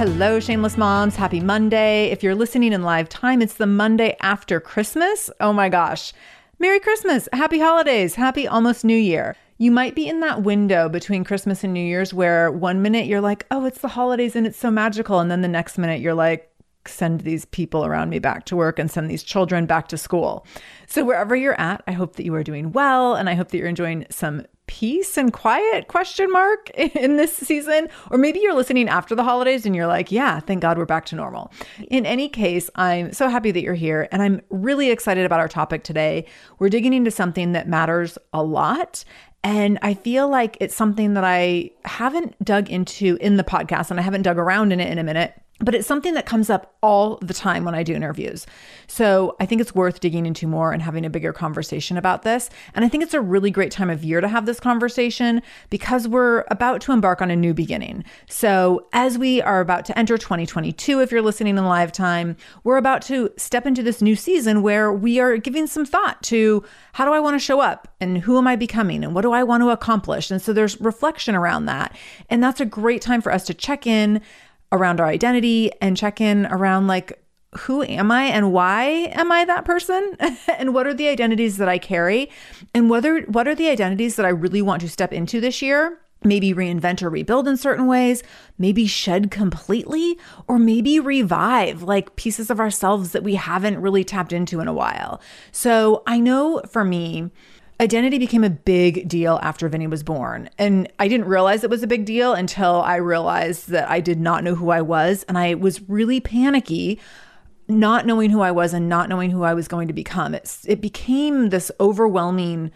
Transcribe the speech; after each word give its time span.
Hello, 0.00 0.40
Shameless 0.40 0.78
Moms. 0.78 1.14
Happy 1.14 1.40
Monday. 1.40 2.06
If 2.06 2.22
you're 2.22 2.34
listening 2.34 2.72
in 2.72 2.82
live 2.82 3.06
time, 3.10 3.42
it's 3.42 3.52
the 3.52 3.66
Monday 3.66 4.16
after 4.22 4.58
Christmas. 4.58 5.28
Oh 5.40 5.52
my 5.52 5.68
gosh. 5.68 6.14
Merry 6.58 6.80
Christmas. 6.80 7.28
Happy 7.34 7.58
holidays. 7.58 8.14
Happy 8.14 8.48
almost 8.48 8.82
New 8.82 8.96
Year. 8.96 9.36
You 9.58 9.70
might 9.70 9.94
be 9.94 10.08
in 10.08 10.20
that 10.20 10.42
window 10.42 10.88
between 10.88 11.22
Christmas 11.22 11.64
and 11.64 11.74
New 11.74 11.84
Year's 11.84 12.14
where 12.14 12.50
one 12.50 12.80
minute 12.80 13.08
you're 13.08 13.20
like, 13.20 13.44
oh, 13.50 13.66
it's 13.66 13.82
the 13.82 13.88
holidays 13.88 14.34
and 14.34 14.46
it's 14.46 14.56
so 14.56 14.70
magical. 14.70 15.20
And 15.20 15.30
then 15.30 15.42
the 15.42 15.48
next 15.48 15.76
minute 15.76 16.00
you're 16.00 16.14
like, 16.14 16.50
send 16.86 17.20
these 17.20 17.44
people 17.44 17.84
around 17.84 18.08
me 18.08 18.18
back 18.20 18.46
to 18.46 18.56
work 18.56 18.78
and 18.78 18.90
send 18.90 19.10
these 19.10 19.22
children 19.22 19.66
back 19.66 19.88
to 19.88 19.98
school. 19.98 20.46
So, 20.86 21.04
wherever 21.04 21.36
you're 21.36 21.60
at, 21.60 21.82
I 21.86 21.92
hope 21.92 22.16
that 22.16 22.24
you 22.24 22.34
are 22.36 22.42
doing 22.42 22.72
well 22.72 23.16
and 23.16 23.28
I 23.28 23.34
hope 23.34 23.48
that 23.48 23.58
you're 23.58 23.66
enjoying 23.66 24.06
some 24.08 24.46
peace 24.70 25.16
and 25.16 25.32
quiet 25.32 25.88
question 25.88 26.30
mark 26.30 26.70
in 26.74 27.16
this 27.16 27.36
season? 27.36 27.88
Or 28.08 28.18
maybe 28.18 28.38
you're 28.38 28.54
listening 28.54 28.88
after 28.88 29.16
the 29.16 29.24
holidays 29.24 29.66
and 29.66 29.74
you're 29.74 29.88
like 29.88 30.12
yeah 30.12 30.38
thank 30.38 30.62
god 30.62 30.78
we're 30.78 30.86
back 30.86 31.06
to 31.06 31.16
normal. 31.16 31.50
In 31.88 32.06
any 32.06 32.28
case 32.28 32.70
i'm 32.76 33.12
so 33.12 33.28
happy 33.28 33.50
that 33.50 33.62
you're 33.62 33.74
here 33.74 34.08
and 34.12 34.22
i'm 34.22 34.40
really 34.48 34.90
excited 34.90 35.26
about 35.26 35.40
our 35.40 35.48
topic 35.48 35.82
today. 35.82 36.24
We're 36.60 36.68
digging 36.68 36.92
into 36.92 37.10
something 37.10 37.50
that 37.52 37.68
matters 37.68 38.16
a 38.32 38.44
lot 38.44 39.04
and 39.42 39.78
I 39.82 39.94
feel 39.94 40.28
like 40.28 40.56
it's 40.60 40.76
something 40.76 41.14
that 41.14 41.24
I 41.24 41.70
haven't 41.84 42.42
dug 42.44 42.70
into 42.70 43.16
in 43.20 43.38
the 43.38 43.44
podcast 43.44 43.90
and 43.90 43.98
I 43.98 44.02
haven't 44.02 44.22
dug 44.22 44.38
around 44.38 44.72
in 44.72 44.78
it 44.80 44.90
in 44.90 44.98
a 44.98 45.02
minute 45.02 45.34
but 45.60 45.74
it's 45.74 45.86
something 45.86 46.14
that 46.14 46.26
comes 46.26 46.50
up 46.50 46.74
all 46.82 47.16
the 47.18 47.34
time 47.34 47.64
when 47.64 47.74
I 47.74 47.82
do 47.82 47.94
interviews. 47.94 48.46
So 48.86 49.36
I 49.38 49.46
think 49.46 49.60
it's 49.60 49.74
worth 49.74 50.00
digging 50.00 50.26
into 50.26 50.46
more 50.46 50.72
and 50.72 50.82
having 50.82 51.04
a 51.04 51.10
bigger 51.10 51.32
conversation 51.32 51.96
about 51.96 52.22
this. 52.22 52.48
And 52.74 52.84
I 52.84 52.88
think 52.88 53.02
it's 53.02 53.14
a 53.14 53.20
really 53.20 53.50
great 53.50 53.70
time 53.70 53.90
of 53.90 54.02
year 54.02 54.20
to 54.20 54.28
have 54.28 54.46
this 54.46 54.58
conversation 54.58 55.42
because 55.68 56.08
we're 56.08 56.44
about 56.50 56.80
to 56.82 56.92
embark 56.92 57.20
on 57.20 57.30
a 57.30 57.36
new 57.36 57.52
beginning. 57.52 58.04
So 58.28 58.86
as 58.92 59.18
we 59.18 59.42
are 59.42 59.60
about 59.60 59.84
to 59.86 59.98
enter 59.98 60.16
2022, 60.16 61.00
if 61.00 61.12
you're 61.12 61.22
listening 61.22 61.58
in 61.58 61.64
live 61.64 61.92
time, 61.92 62.36
we're 62.64 62.78
about 62.78 63.02
to 63.02 63.30
step 63.36 63.66
into 63.66 63.82
this 63.82 64.00
new 64.00 64.16
season 64.16 64.62
where 64.62 64.92
we 64.92 65.20
are 65.20 65.36
giving 65.36 65.66
some 65.66 65.84
thought 65.84 66.22
to 66.24 66.64
how 66.94 67.04
do 67.04 67.12
I 67.12 67.20
want 67.20 67.34
to 67.34 67.44
show 67.44 67.60
up 67.60 67.88
and 68.00 68.18
who 68.18 68.38
am 68.38 68.46
I 68.46 68.56
becoming 68.56 69.04
and 69.04 69.14
what 69.14 69.22
do 69.22 69.32
I 69.32 69.42
want 69.42 69.62
to 69.62 69.70
accomplish? 69.70 70.30
And 70.30 70.40
so 70.40 70.52
there's 70.52 70.80
reflection 70.80 71.34
around 71.34 71.66
that. 71.66 71.94
And 72.30 72.42
that's 72.42 72.60
a 72.60 72.66
great 72.66 73.02
time 73.02 73.20
for 73.20 73.30
us 73.30 73.44
to 73.46 73.54
check 73.54 73.86
in 73.86 74.22
around 74.72 75.00
our 75.00 75.06
identity 75.06 75.70
and 75.80 75.96
check 75.96 76.20
in 76.20 76.46
around 76.46 76.86
like 76.86 77.20
who 77.58 77.82
am 77.82 78.12
I 78.12 78.24
and 78.24 78.52
why 78.52 78.84
am 79.12 79.32
I 79.32 79.44
that 79.44 79.64
person? 79.64 80.16
and 80.58 80.72
what 80.72 80.86
are 80.86 80.94
the 80.94 81.08
identities 81.08 81.56
that 81.56 81.68
I 81.68 81.78
carry? 81.78 82.30
And 82.74 82.88
whether 82.88 83.22
what 83.22 83.48
are 83.48 83.54
the 83.54 83.68
identities 83.68 84.16
that 84.16 84.26
I 84.26 84.30
really 84.30 84.62
want 84.62 84.82
to 84.82 84.88
step 84.88 85.12
into 85.12 85.40
this 85.40 85.60
year? 85.60 85.98
Maybe 86.22 86.52
reinvent 86.52 87.02
or 87.02 87.08
rebuild 87.08 87.48
in 87.48 87.56
certain 87.56 87.86
ways, 87.86 88.22
maybe 88.58 88.86
shed 88.86 89.30
completely, 89.30 90.18
or 90.46 90.58
maybe 90.58 91.00
revive 91.00 91.82
like 91.82 92.14
pieces 92.16 92.50
of 92.50 92.60
ourselves 92.60 93.12
that 93.12 93.24
we 93.24 93.36
haven't 93.36 93.80
really 93.80 94.04
tapped 94.04 94.32
into 94.32 94.60
in 94.60 94.68
a 94.68 94.74
while. 94.74 95.20
So 95.50 96.02
I 96.06 96.20
know 96.20 96.60
for 96.70 96.84
me, 96.84 97.30
Identity 97.80 98.18
became 98.18 98.44
a 98.44 98.50
big 98.50 99.08
deal 99.08 99.40
after 99.42 99.66
Vinny 99.66 99.86
was 99.86 100.02
born. 100.02 100.50
And 100.58 100.92
I 100.98 101.08
didn't 101.08 101.26
realize 101.26 101.64
it 101.64 101.70
was 101.70 101.82
a 101.82 101.86
big 101.86 102.04
deal 102.04 102.34
until 102.34 102.82
I 102.82 102.96
realized 102.96 103.70
that 103.70 103.88
I 103.90 104.00
did 104.00 104.20
not 104.20 104.44
know 104.44 104.54
who 104.54 104.68
I 104.68 104.82
was. 104.82 105.24
And 105.24 105.38
I 105.38 105.54
was 105.54 105.88
really 105.88 106.20
panicky, 106.20 107.00
not 107.68 108.04
knowing 108.04 108.28
who 108.28 108.42
I 108.42 108.50
was 108.50 108.74
and 108.74 108.90
not 108.90 109.08
knowing 109.08 109.30
who 109.30 109.44
I 109.44 109.54
was 109.54 109.66
going 109.66 109.88
to 109.88 109.94
become. 109.94 110.34
It's, 110.34 110.66
it 110.66 110.82
became 110.82 111.48
this 111.48 111.72
overwhelming 111.80 112.70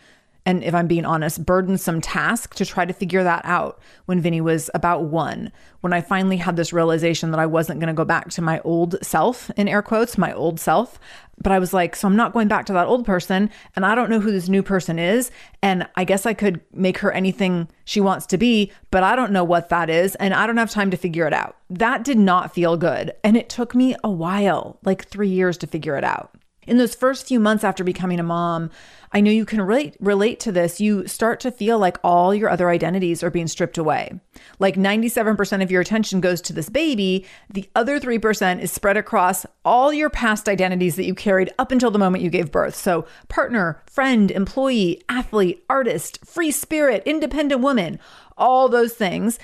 and 0.46 0.62
if 0.62 0.74
I'm 0.74 0.86
being 0.86 1.06
honest, 1.06 1.46
burdensome 1.46 2.00
task 2.00 2.54
to 2.56 2.66
try 2.66 2.84
to 2.84 2.92
figure 2.92 3.24
that 3.24 3.42
out 3.44 3.80
when 4.04 4.20
Vinny 4.20 4.42
was 4.42 4.70
about 4.74 5.04
one. 5.04 5.50
When 5.80 5.94
I 5.94 6.02
finally 6.02 6.36
had 6.36 6.56
this 6.56 6.72
realization 6.72 7.30
that 7.30 7.40
I 7.40 7.46
wasn't 7.46 7.80
going 7.80 7.88
to 7.88 7.94
go 7.94 8.04
back 8.04 8.28
to 8.30 8.42
my 8.42 8.60
old 8.60 8.96
self, 9.02 9.50
in 9.56 9.68
air 9.68 9.80
quotes, 9.80 10.18
my 10.18 10.34
old 10.34 10.60
self. 10.60 11.00
But 11.42 11.52
I 11.52 11.58
was 11.58 11.72
like, 11.74 11.96
so 11.96 12.08
I'm 12.08 12.16
not 12.16 12.32
going 12.32 12.48
back 12.48 12.66
to 12.66 12.72
that 12.74 12.86
old 12.86 13.04
person, 13.04 13.50
and 13.76 13.84
I 13.84 13.94
don't 13.94 14.10
know 14.10 14.20
who 14.20 14.32
this 14.32 14.48
new 14.48 14.62
person 14.62 14.98
is. 14.98 15.30
And 15.62 15.86
I 15.96 16.04
guess 16.04 16.26
I 16.26 16.34
could 16.34 16.60
make 16.72 16.98
her 16.98 17.12
anything 17.12 17.68
she 17.84 18.00
wants 18.00 18.26
to 18.26 18.38
be, 18.38 18.72
but 18.90 19.02
I 19.02 19.16
don't 19.16 19.32
know 19.32 19.44
what 19.44 19.68
that 19.68 19.90
is, 19.90 20.14
and 20.16 20.32
I 20.32 20.46
don't 20.46 20.56
have 20.56 20.70
time 20.70 20.90
to 20.90 20.96
figure 20.96 21.26
it 21.26 21.32
out. 21.32 21.56
That 21.70 22.04
did 22.04 22.18
not 22.18 22.54
feel 22.54 22.76
good. 22.76 23.12
And 23.22 23.36
it 23.36 23.48
took 23.48 23.74
me 23.74 23.94
a 24.04 24.10
while, 24.10 24.78
like 24.84 25.06
three 25.06 25.28
years 25.28 25.58
to 25.58 25.66
figure 25.66 25.96
it 25.96 26.04
out. 26.04 26.34
In 26.66 26.78
those 26.78 26.94
first 26.94 27.26
few 27.26 27.38
months 27.40 27.64
after 27.64 27.84
becoming 27.84 28.20
a 28.20 28.24
mom, 28.24 28.70
I 29.12 29.20
know 29.20 29.30
you 29.30 29.44
can 29.44 29.62
relate 29.62 29.96
relate 30.00 30.40
to 30.40 30.52
this. 30.52 30.80
You 30.80 31.06
start 31.06 31.38
to 31.40 31.52
feel 31.52 31.78
like 31.78 31.98
all 32.02 32.34
your 32.34 32.50
other 32.50 32.68
identities 32.68 33.22
are 33.22 33.30
being 33.30 33.46
stripped 33.46 33.78
away. 33.78 34.18
Like 34.58 34.74
97% 34.74 35.62
of 35.62 35.70
your 35.70 35.80
attention 35.80 36.20
goes 36.20 36.40
to 36.42 36.52
this 36.52 36.68
baby, 36.68 37.24
the 37.48 37.70
other 37.76 38.00
3% 38.00 38.60
is 38.60 38.72
spread 38.72 38.96
across 38.96 39.46
all 39.64 39.92
your 39.92 40.10
past 40.10 40.48
identities 40.48 40.96
that 40.96 41.04
you 41.04 41.14
carried 41.14 41.52
up 41.58 41.70
until 41.70 41.92
the 41.92 41.98
moment 41.98 42.24
you 42.24 42.30
gave 42.30 42.50
birth. 42.50 42.74
So, 42.74 43.06
partner, 43.28 43.80
friend, 43.86 44.30
employee, 44.32 45.02
athlete, 45.08 45.64
artist, 45.70 46.24
free 46.26 46.50
spirit, 46.50 47.04
independent 47.06 47.60
woman, 47.60 48.00
all 48.36 48.68
those 48.68 48.94
things. 48.94 49.38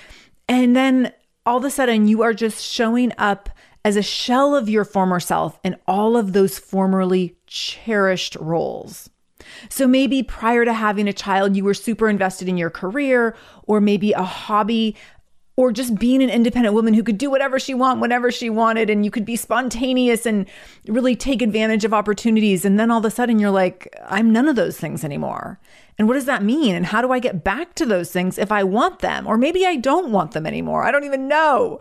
And 0.49 0.75
then 0.75 1.13
all 1.45 1.57
of 1.57 1.65
a 1.65 1.71
sudden 1.71 2.07
you 2.07 2.21
are 2.21 2.33
just 2.33 2.63
showing 2.63 3.13
up 3.17 3.49
as 3.83 3.95
a 3.95 4.01
shell 4.01 4.55
of 4.55 4.69
your 4.69 4.85
former 4.85 5.19
self 5.19 5.59
in 5.63 5.75
all 5.87 6.15
of 6.15 6.33
those 6.33 6.59
formerly 6.59 7.35
cherished 7.47 8.35
roles. 8.35 9.09
So 9.69 9.87
maybe 9.87 10.23
prior 10.23 10.65
to 10.65 10.73
having 10.73 11.07
a 11.07 11.13
child, 11.13 11.55
you 11.55 11.63
were 11.63 11.73
super 11.73 12.09
invested 12.09 12.47
in 12.47 12.57
your 12.57 12.69
career, 12.69 13.35
or 13.63 13.81
maybe 13.81 14.11
a 14.11 14.23
hobby, 14.23 14.95
or 15.57 15.71
just 15.71 15.95
being 15.95 16.23
an 16.23 16.29
independent 16.29 16.73
woman 16.73 16.93
who 16.93 17.03
could 17.03 17.17
do 17.17 17.29
whatever 17.29 17.59
she 17.59 17.73
want 17.73 17.99
whenever 17.99 18.31
she 18.31 18.49
wanted, 18.49 18.89
and 18.89 19.03
you 19.03 19.11
could 19.11 19.25
be 19.25 19.35
spontaneous 19.35 20.25
and 20.25 20.47
really 20.87 21.15
take 21.15 21.41
advantage 21.41 21.83
of 21.83 21.93
opportunities. 21.93 22.65
And 22.65 22.79
then 22.79 22.89
all 22.89 22.99
of 22.99 23.05
a 23.05 23.11
sudden, 23.11 23.39
you're 23.39 23.51
like, 23.51 23.93
I'm 24.05 24.31
none 24.31 24.47
of 24.47 24.55
those 24.55 24.77
things 24.77 25.03
anymore. 25.03 25.59
And 25.97 26.07
what 26.07 26.15
does 26.15 26.25
that 26.25 26.41
mean? 26.43 26.73
And 26.73 26.85
how 26.85 27.01
do 27.01 27.11
I 27.11 27.19
get 27.19 27.43
back 27.43 27.75
to 27.75 27.85
those 27.85 28.11
things 28.11 28.37
if 28.37 28.51
I 28.51 28.63
want 28.63 28.99
them? 28.99 29.27
Or 29.27 29.37
maybe 29.37 29.65
I 29.65 29.75
don't 29.75 30.11
want 30.11 30.31
them 30.31 30.47
anymore. 30.47 30.83
I 30.83 30.91
don't 30.91 31.03
even 31.03 31.27
know. 31.27 31.79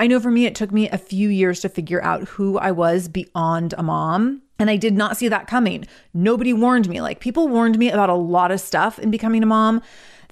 I 0.00 0.06
know 0.06 0.18
for 0.18 0.30
me, 0.30 0.46
it 0.46 0.54
took 0.54 0.72
me 0.72 0.88
a 0.88 0.96
few 0.96 1.28
years 1.28 1.60
to 1.60 1.68
figure 1.68 2.02
out 2.02 2.26
who 2.26 2.56
I 2.56 2.70
was 2.70 3.06
beyond 3.06 3.74
a 3.76 3.82
mom. 3.82 4.40
And 4.58 4.70
I 4.70 4.76
did 4.76 4.94
not 4.94 5.18
see 5.18 5.28
that 5.28 5.46
coming. 5.46 5.86
Nobody 6.14 6.54
warned 6.54 6.88
me. 6.88 7.02
Like 7.02 7.20
people 7.20 7.48
warned 7.48 7.78
me 7.78 7.90
about 7.90 8.08
a 8.08 8.14
lot 8.14 8.50
of 8.50 8.60
stuff 8.60 8.98
in 8.98 9.10
becoming 9.10 9.42
a 9.42 9.46
mom. 9.46 9.82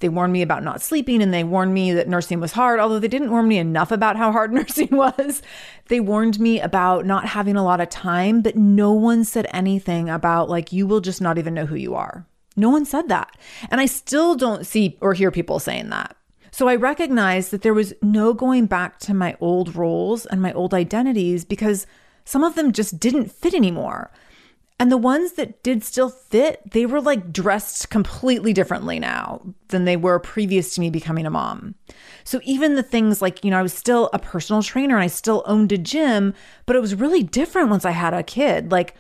They 0.00 0.08
warned 0.08 0.32
me 0.32 0.40
about 0.40 0.64
not 0.64 0.80
sleeping 0.80 1.20
and 1.20 1.34
they 1.34 1.44
warned 1.44 1.74
me 1.74 1.92
that 1.92 2.08
nursing 2.08 2.40
was 2.40 2.52
hard, 2.52 2.80
although 2.80 2.98
they 2.98 3.08
didn't 3.08 3.30
warn 3.30 3.46
me 3.46 3.58
enough 3.58 3.92
about 3.92 4.16
how 4.16 4.32
hard 4.32 4.52
nursing 4.54 4.88
was. 4.90 5.42
They 5.88 6.00
warned 6.00 6.40
me 6.40 6.60
about 6.60 7.04
not 7.04 7.26
having 7.26 7.56
a 7.56 7.64
lot 7.64 7.82
of 7.82 7.90
time, 7.90 8.40
but 8.40 8.56
no 8.56 8.94
one 8.94 9.22
said 9.22 9.48
anything 9.52 10.08
about 10.08 10.48
like, 10.48 10.72
you 10.72 10.86
will 10.86 11.02
just 11.02 11.20
not 11.20 11.36
even 11.36 11.52
know 11.52 11.66
who 11.66 11.76
you 11.76 11.94
are. 11.94 12.26
No 12.56 12.70
one 12.70 12.86
said 12.86 13.08
that. 13.08 13.36
And 13.70 13.82
I 13.82 13.86
still 13.86 14.34
don't 14.34 14.64
see 14.64 14.96
or 15.02 15.12
hear 15.12 15.30
people 15.30 15.58
saying 15.58 15.90
that. 15.90 16.16
So 16.58 16.66
I 16.66 16.74
recognized 16.74 17.52
that 17.52 17.62
there 17.62 17.72
was 17.72 17.94
no 18.02 18.34
going 18.34 18.66
back 18.66 18.98
to 18.98 19.14
my 19.14 19.36
old 19.38 19.76
roles 19.76 20.26
and 20.26 20.42
my 20.42 20.52
old 20.54 20.74
identities 20.74 21.44
because 21.44 21.86
some 22.24 22.42
of 22.42 22.56
them 22.56 22.72
just 22.72 22.98
didn't 22.98 23.30
fit 23.30 23.54
anymore. 23.54 24.10
And 24.80 24.90
the 24.90 24.96
ones 24.96 25.34
that 25.34 25.62
did 25.62 25.84
still 25.84 26.08
fit, 26.10 26.72
they 26.72 26.84
were 26.84 27.00
like 27.00 27.32
dressed 27.32 27.90
completely 27.90 28.52
differently 28.52 28.98
now 28.98 29.40
than 29.68 29.84
they 29.84 29.96
were 29.96 30.18
previous 30.18 30.74
to 30.74 30.80
me 30.80 30.90
becoming 30.90 31.26
a 31.26 31.30
mom. 31.30 31.76
So 32.24 32.40
even 32.42 32.74
the 32.74 32.82
things 32.82 33.22
like, 33.22 33.44
you 33.44 33.52
know, 33.52 33.58
I 33.60 33.62
was 33.62 33.72
still 33.72 34.10
a 34.12 34.18
personal 34.18 34.64
trainer 34.64 34.96
and 34.96 35.04
I 35.04 35.06
still 35.06 35.44
owned 35.46 35.70
a 35.70 35.78
gym, 35.78 36.34
but 36.66 36.74
it 36.74 36.80
was 36.80 36.96
really 36.96 37.22
different 37.22 37.70
once 37.70 37.84
I 37.84 37.92
had 37.92 38.14
a 38.14 38.24
kid. 38.24 38.72
Like 38.72 38.96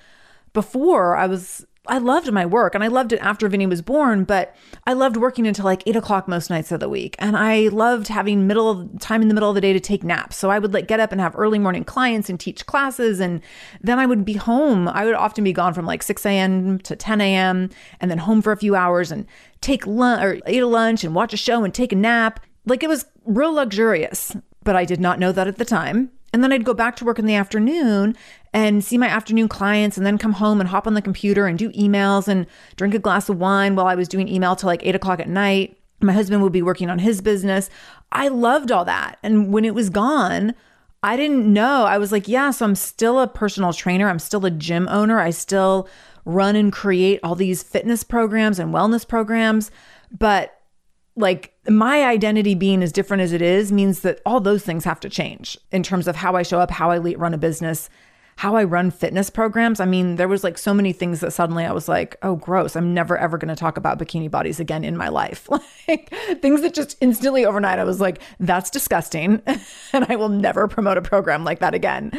before, 0.52 1.16
I 1.16 1.26
was 1.26 1.66
I 1.88 1.98
loved 1.98 2.30
my 2.32 2.44
work 2.44 2.74
and 2.74 2.84
I 2.84 2.88
loved 2.88 3.12
it 3.12 3.20
after 3.20 3.48
Vinny 3.48 3.66
was 3.66 3.82
born, 3.82 4.24
but 4.24 4.54
I 4.86 4.92
loved 4.92 5.16
working 5.16 5.46
until 5.46 5.64
like 5.64 5.82
eight 5.86 5.96
o'clock 5.96 6.28
most 6.28 6.50
nights 6.50 6.70
of 6.70 6.80
the 6.80 6.88
week. 6.88 7.16
And 7.18 7.36
I 7.36 7.68
loved 7.68 8.08
having 8.08 8.46
middle 8.46 8.88
time 9.00 9.22
in 9.22 9.28
the 9.28 9.34
middle 9.34 9.48
of 9.48 9.54
the 9.54 9.60
day 9.60 9.72
to 9.72 9.80
take 9.80 10.04
naps. 10.04 10.36
So 10.36 10.50
I 10.50 10.58
would 10.58 10.74
like 10.74 10.86
get 10.86 11.00
up 11.00 11.12
and 11.12 11.20
have 11.20 11.34
early 11.36 11.58
morning 11.58 11.84
clients 11.84 12.28
and 12.28 12.38
teach 12.38 12.66
classes. 12.66 13.20
And 13.20 13.40
then 13.80 13.98
I 13.98 14.06
would 14.06 14.24
be 14.24 14.34
home. 14.34 14.88
I 14.88 15.04
would 15.04 15.14
often 15.14 15.44
be 15.44 15.52
gone 15.52 15.74
from 15.74 15.86
like 15.86 16.02
6 16.02 16.24
a.m. 16.26 16.78
to 16.80 16.94
10 16.94 17.20
a.m. 17.20 17.70
and 18.00 18.10
then 18.10 18.18
home 18.18 18.42
for 18.42 18.52
a 18.52 18.56
few 18.56 18.74
hours 18.74 19.10
and 19.10 19.26
take 19.60 19.86
lunch 19.86 20.22
or 20.22 20.40
eat 20.46 20.62
a 20.62 20.66
lunch 20.66 21.04
and 21.04 21.14
watch 21.14 21.32
a 21.32 21.38
show 21.38 21.64
and 21.64 21.72
take 21.72 21.92
a 21.92 21.96
nap. 21.96 22.40
Like 22.66 22.82
it 22.82 22.88
was 22.88 23.06
real 23.24 23.52
luxurious, 23.52 24.36
but 24.62 24.76
I 24.76 24.84
did 24.84 25.00
not 25.00 25.18
know 25.18 25.32
that 25.32 25.48
at 25.48 25.56
the 25.56 25.64
time. 25.64 26.10
And 26.32 26.42
then 26.44 26.52
I'd 26.52 26.64
go 26.64 26.74
back 26.74 26.96
to 26.96 27.04
work 27.04 27.18
in 27.18 27.26
the 27.26 27.34
afternoon 27.34 28.16
and 28.52 28.84
see 28.84 28.98
my 28.98 29.08
afternoon 29.08 29.48
clients 29.48 29.96
and 29.96 30.04
then 30.04 30.18
come 30.18 30.34
home 30.34 30.60
and 30.60 30.68
hop 30.68 30.86
on 30.86 30.94
the 30.94 31.02
computer 31.02 31.46
and 31.46 31.58
do 31.58 31.70
emails 31.70 32.28
and 32.28 32.46
drink 32.76 32.94
a 32.94 32.98
glass 32.98 33.28
of 33.28 33.38
wine 33.38 33.74
while 33.74 33.86
I 33.86 33.94
was 33.94 34.08
doing 34.08 34.28
email 34.28 34.54
till 34.54 34.66
like 34.66 34.84
eight 34.84 34.94
o'clock 34.94 35.20
at 35.20 35.28
night. 35.28 35.78
My 36.00 36.12
husband 36.12 36.42
would 36.42 36.52
be 36.52 36.62
working 36.62 36.90
on 36.90 36.98
his 36.98 37.20
business. 37.20 37.70
I 38.12 38.28
loved 38.28 38.70
all 38.70 38.84
that. 38.84 39.18
And 39.22 39.52
when 39.52 39.64
it 39.64 39.74
was 39.74 39.90
gone, 39.90 40.54
I 41.02 41.16
didn't 41.16 41.50
know. 41.52 41.84
I 41.84 41.98
was 41.98 42.12
like, 42.12 42.28
yeah, 42.28 42.50
so 42.50 42.64
I'm 42.64 42.74
still 42.74 43.20
a 43.20 43.28
personal 43.28 43.72
trainer. 43.72 44.08
I'm 44.08 44.18
still 44.18 44.44
a 44.44 44.50
gym 44.50 44.88
owner. 44.88 45.20
I 45.20 45.30
still 45.30 45.88
run 46.24 46.56
and 46.56 46.72
create 46.72 47.20
all 47.22 47.34
these 47.34 47.62
fitness 47.62 48.04
programs 48.04 48.58
and 48.58 48.74
wellness 48.74 49.06
programs. 49.06 49.70
But 50.16 50.57
like 51.18 51.52
my 51.68 52.04
identity 52.04 52.54
being 52.54 52.82
as 52.82 52.92
different 52.92 53.22
as 53.22 53.32
it 53.32 53.42
is 53.42 53.72
means 53.72 54.00
that 54.00 54.20
all 54.24 54.40
those 54.40 54.64
things 54.64 54.84
have 54.84 55.00
to 55.00 55.08
change 55.08 55.58
in 55.72 55.82
terms 55.82 56.08
of 56.08 56.16
how 56.16 56.36
I 56.36 56.42
show 56.42 56.60
up, 56.60 56.70
how 56.70 56.90
I 56.90 56.98
run 56.98 57.34
a 57.34 57.38
business, 57.38 57.90
how 58.38 58.54
I 58.54 58.62
run 58.62 58.92
fitness 58.92 59.30
programs. 59.30 59.80
I 59.80 59.84
mean, 59.84 60.14
there 60.14 60.28
was 60.28 60.44
like 60.44 60.58
so 60.58 60.72
many 60.72 60.92
things 60.92 61.18
that 61.20 61.32
suddenly 61.32 61.64
I 61.64 61.72
was 61.72 61.88
like, 61.88 62.16
oh, 62.22 62.36
gross. 62.36 62.76
I'm 62.76 62.94
never 62.94 63.18
ever 63.18 63.36
going 63.36 63.48
to 63.48 63.56
talk 63.56 63.76
about 63.76 63.98
bikini 63.98 64.30
bodies 64.30 64.60
again 64.60 64.84
in 64.84 64.96
my 64.96 65.08
life. 65.08 65.48
like 65.88 66.08
things 66.40 66.60
that 66.60 66.72
just 66.72 66.96
instantly 67.00 67.44
overnight, 67.44 67.80
I 67.80 67.84
was 67.84 68.00
like, 68.00 68.22
that's 68.38 68.70
disgusting. 68.70 69.42
and 69.92 70.06
I 70.08 70.14
will 70.14 70.28
never 70.28 70.68
promote 70.68 70.96
a 70.96 71.02
program 71.02 71.42
like 71.42 71.58
that 71.58 71.74
again. 71.74 72.12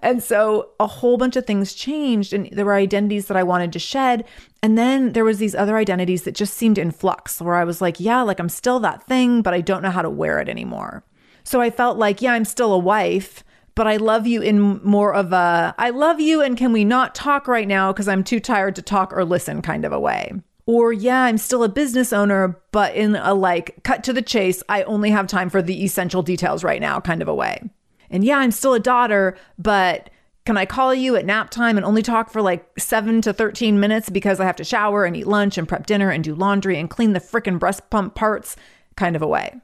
And 0.00 0.22
so 0.22 0.70
a 0.78 0.86
whole 0.86 1.16
bunch 1.16 1.34
of 1.34 1.44
things 1.44 1.74
changed 1.74 2.32
and 2.32 2.48
there 2.52 2.66
were 2.66 2.74
identities 2.74 3.26
that 3.26 3.36
I 3.36 3.42
wanted 3.42 3.72
to 3.72 3.80
shed. 3.80 4.24
And 4.62 4.78
then 4.78 5.10
there 5.10 5.24
was 5.24 5.38
these 5.38 5.56
other 5.56 5.76
identities 5.76 6.22
that 6.22 6.36
just 6.36 6.54
seemed 6.54 6.78
in 6.78 6.92
flux 6.92 7.40
where 7.40 7.56
I 7.56 7.64
was 7.64 7.80
like, 7.80 7.98
yeah, 7.98 8.22
like 8.22 8.38
I'm 8.38 8.48
still 8.48 8.78
that 8.78 9.02
thing, 9.08 9.42
but 9.42 9.54
I 9.54 9.60
don't 9.60 9.82
know 9.82 9.90
how 9.90 10.02
to 10.02 10.10
wear 10.10 10.38
it 10.38 10.48
anymore. 10.48 11.02
So 11.42 11.60
I 11.60 11.70
felt 11.70 11.98
like, 11.98 12.22
yeah, 12.22 12.34
I'm 12.34 12.44
still 12.44 12.72
a 12.72 12.78
wife, 12.78 13.42
but 13.74 13.86
I 13.86 13.96
love 13.96 14.26
you 14.26 14.40
in 14.40 14.80
more 14.82 15.14
of 15.14 15.32
a 15.32 15.74
I 15.78 15.90
love 15.90 16.20
you 16.20 16.40
and 16.40 16.56
can 16.56 16.72
we 16.72 16.84
not 16.84 17.14
talk 17.14 17.48
right 17.48 17.66
now 17.66 17.92
because 17.92 18.08
I'm 18.08 18.24
too 18.24 18.40
tired 18.40 18.76
to 18.76 18.82
talk 18.82 19.12
or 19.12 19.24
listen 19.24 19.62
kind 19.62 19.84
of 19.84 19.92
a 19.92 20.00
way. 20.00 20.32
Or 20.66 20.92
yeah, 20.92 21.24
I'm 21.24 21.38
still 21.38 21.62
a 21.62 21.68
business 21.68 22.12
owner, 22.12 22.58
but 22.72 22.94
in 22.94 23.16
a 23.16 23.34
like 23.34 23.82
cut 23.82 24.02
to 24.04 24.12
the 24.12 24.22
chase, 24.22 24.62
I 24.68 24.82
only 24.84 25.10
have 25.10 25.26
time 25.26 25.50
for 25.50 25.60
the 25.60 25.84
essential 25.84 26.22
details 26.22 26.64
right 26.64 26.80
now 26.80 27.00
kind 27.00 27.20
of 27.20 27.28
a 27.28 27.34
way. 27.34 27.68
And 28.10 28.24
yeah, 28.24 28.38
I'm 28.38 28.50
still 28.50 28.74
a 28.74 28.80
daughter, 28.80 29.36
but 29.58 30.08
can 30.46 30.56
I 30.56 30.66
call 30.66 30.94
you 30.94 31.16
at 31.16 31.24
nap 31.24 31.50
time 31.50 31.76
and 31.76 31.84
only 31.84 32.02
talk 32.02 32.30
for 32.30 32.42
like 32.42 32.66
7 32.78 33.22
to 33.22 33.32
13 33.32 33.80
minutes 33.80 34.10
because 34.10 34.40
I 34.40 34.44
have 34.44 34.56
to 34.56 34.64
shower 34.64 35.04
and 35.04 35.16
eat 35.16 35.26
lunch 35.26 35.58
and 35.58 35.68
prep 35.68 35.86
dinner 35.86 36.10
and 36.10 36.22
do 36.22 36.34
laundry 36.34 36.78
and 36.78 36.88
clean 36.88 37.12
the 37.12 37.20
frickin' 37.20 37.58
breast 37.58 37.88
pump 37.90 38.14
parts 38.14 38.56
kind 38.96 39.16
of 39.16 39.22
a 39.22 39.26
way. 39.26 39.54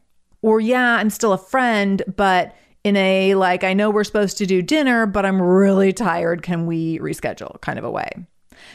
Or 0.43 0.59
yeah, 0.59 0.97
I'm 0.97 1.11
still 1.11 1.33
a 1.33 1.38
friend, 1.38 2.02
but 2.17 2.55
in 2.84 2.96
a 2.96 3.34
like, 3.34 3.64
I 3.64 3.75
know 3.75 3.90
we're 3.90 4.04
supposed 4.04 4.38
to 4.38 4.46
do 4.46 4.62
dinner, 4.62 5.06
but 5.06 5.26
I'm 5.26 5.40
really 5.40 5.92
tired. 5.92 6.42
Can 6.42 6.66
we 6.66 6.99
reschedule 6.99 7.60
kind 7.60 7.78
of 7.78 7.84
a 7.84 7.90
way? 7.90 8.10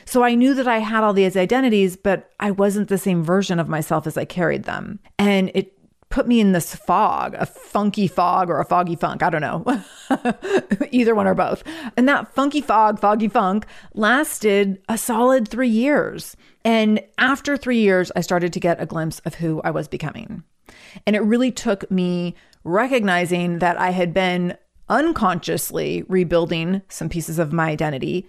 So 0.06 0.24
I 0.24 0.36
knew 0.36 0.54
that 0.56 0.68
I 0.68 0.80
had 0.80 1.04
all 1.04 1.14
these 1.14 1.38
identities, 1.38 1.96
but 1.96 2.32
I 2.40 2.52
wasn't 2.52 2.90
the 2.90 2.98
same 2.98 3.24
version 3.24 3.60
of 3.60 3.70
myself 3.70 4.08
as 4.08 4.18
I 4.18 4.26
carried 4.26 4.64
them. 4.64 5.00
And 5.18 5.52
it 5.54 5.76
put 6.10 6.28
me 6.28 6.40
in 6.40 6.52
this 6.52 6.76
fog, 6.76 7.36
a 7.36 7.46
funky 7.46 8.08
fog 8.08 8.50
or 8.50 8.60
a 8.60 8.66
foggy 8.66 8.96
funk. 8.96 9.24
I 9.24 9.30
don't 9.30 9.42
know. 9.42 9.84
Either 10.92 11.16
one 11.16 11.28
or 11.28 11.34
both. 11.34 11.64
And 11.98 12.08
that 12.08 12.34
funky 12.34 12.62
fog, 12.62 13.00
foggy 13.00 13.28
funk 13.28 13.66
lasted 13.94 14.82
a 14.88 14.98
solid 14.98 15.48
three 15.48 15.70
years. 15.70 16.38
And 16.64 17.02
after 17.18 17.58
three 17.58 17.80
years, 17.80 18.12
I 18.16 18.22
started 18.22 18.54
to 18.54 18.60
get 18.60 18.82
a 18.82 18.86
glimpse 18.86 19.20
of 19.26 19.36
who 19.36 19.62
I 19.64 19.72
was 19.72 19.88
becoming. 19.88 20.44
And 21.06 21.16
it 21.16 21.22
really 21.22 21.52
took 21.52 21.90
me 21.92 22.36
recognizing 22.66 23.60
that 23.60 23.78
I 23.78 23.92
had 23.92 24.14
been 24.14 24.58
unconsciously 24.90 26.04
rebuilding 26.10 26.82
some 26.90 27.08
pieces 27.08 27.40
of 27.40 27.54
my 27.54 27.70
identity 27.70 28.28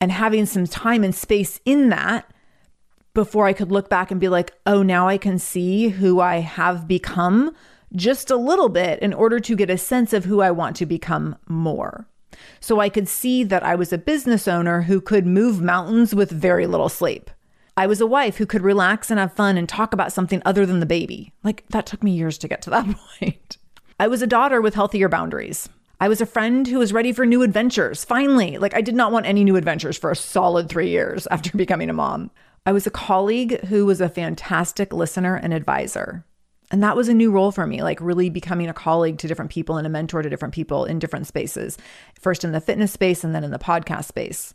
and 0.00 0.10
having 0.10 0.46
some 0.46 0.66
time 0.66 1.04
and 1.04 1.14
space 1.14 1.60
in 1.64 1.90
that 1.90 2.28
before 3.14 3.46
I 3.46 3.52
could 3.52 3.70
look 3.70 3.88
back 3.88 4.10
and 4.10 4.20
be 4.20 4.28
like, 4.28 4.52
oh, 4.66 4.82
now 4.82 5.06
I 5.06 5.18
can 5.18 5.38
see 5.38 5.88
who 5.88 6.18
I 6.18 6.36
have 6.38 6.88
become 6.88 7.54
just 7.94 8.30
a 8.30 8.36
little 8.36 8.70
bit 8.70 8.98
in 9.00 9.12
order 9.12 9.38
to 9.38 9.54
get 9.54 9.70
a 9.70 9.78
sense 9.78 10.12
of 10.12 10.24
who 10.24 10.40
I 10.40 10.50
want 10.50 10.76
to 10.76 10.86
become 10.86 11.36
more. 11.46 12.08
So 12.58 12.80
I 12.80 12.88
could 12.88 13.06
see 13.06 13.44
that 13.44 13.62
I 13.62 13.74
was 13.74 13.92
a 13.92 13.98
business 13.98 14.48
owner 14.48 14.82
who 14.82 15.00
could 15.00 15.26
move 15.26 15.60
mountains 15.60 16.14
with 16.14 16.30
very 16.30 16.66
little 16.66 16.88
sleep. 16.88 17.30
I 17.76 17.86
was 17.86 18.00
a 18.00 18.06
wife 18.06 18.36
who 18.36 18.46
could 18.46 18.62
relax 18.62 19.10
and 19.10 19.18
have 19.18 19.32
fun 19.32 19.56
and 19.56 19.68
talk 19.68 19.94
about 19.94 20.12
something 20.12 20.42
other 20.44 20.66
than 20.66 20.80
the 20.80 20.86
baby. 20.86 21.32
Like, 21.42 21.64
that 21.70 21.86
took 21.86 22.02
me 22.02 22.12
years 22.12 22.36
to 22.38 22.48
get 22.48 22.60
to 22.62 22.70
that 22.70 22.86
point. 23.20 23.56
I 23.98 24.08
was 24.08 24.20
a 24.20 24.26
daughter 24.26 24.60
with 24.60 24.74
healthier 24.74 25.08
boundaries. 25.08 25.68
I 26.00 26.08
was 26.08 26.20
a 26.20 26.26
friend 26.26 26.66
who 26.66 26.78
was 26.78 26.92
ready 26.92 27.12
for 27.12 27.24
new 27.24 27.42
adventures. 27.42 28.04
Finally, 28.04 28.58
like, 28.58 28.74
I 28.74 28.82
did 28.82 28.94
not 28.94 29.12
want 29.12 29.26
any 29.26 29.44
new 29.44 29.56
adventures 29.56 29.96
for 29.96 30.10
a 30.10 30.16
solid 30.16 30.68
three 30.68 30.90
years 30.90 31.26
after 31.30 31.50
becoming 31.56 31.88
a 31.88 31.94
mom. 31.94 32.30
I 32.66 32.72
was 32.72 32.86
a 32.86 32.90
colleague 32.90 33.64
who 33.66 33.86
was 33.86 34.00
a 34.00 34.08
fantastic 34.08 34.92
listener 34.92 35.36
and 35.36 35.54
advisor. 35.54 36.24
And 36.70 36.82
that 36.82 36.96
was 36.96 37.08
a 37.08 37.14
new 37.14 37.30
role 37.30 37.52
for 37.52 37.66
me, 37.66 37.82
like 37.82 38.00
really 38.00 38.30
becoming 38.30 38.68
a 38.68 38.74
colleague 38.74 39.18
to 39.18 39.28
different 39.28 39.50
people 39.50 39.76
and 39.76 39.86
a 39.86 39.90
mentor 39.90 40.22
to 40.22 40.30
different 40.30 40.54
people 40.54 40.84
in 40.84 40.98
different 40.98 41.26
spaces, 41.26 41.76
first 42.20 42.44
in 42.44 42.52
the 42.52 42.60
fitness 42.60 42.92
space 42.92 43.24
and 43.24 43.34
then 43.34 43.44
in 43.44 43.50
the 43.50 43.58
podcast 43.58 44.04
space. 44.06 44.54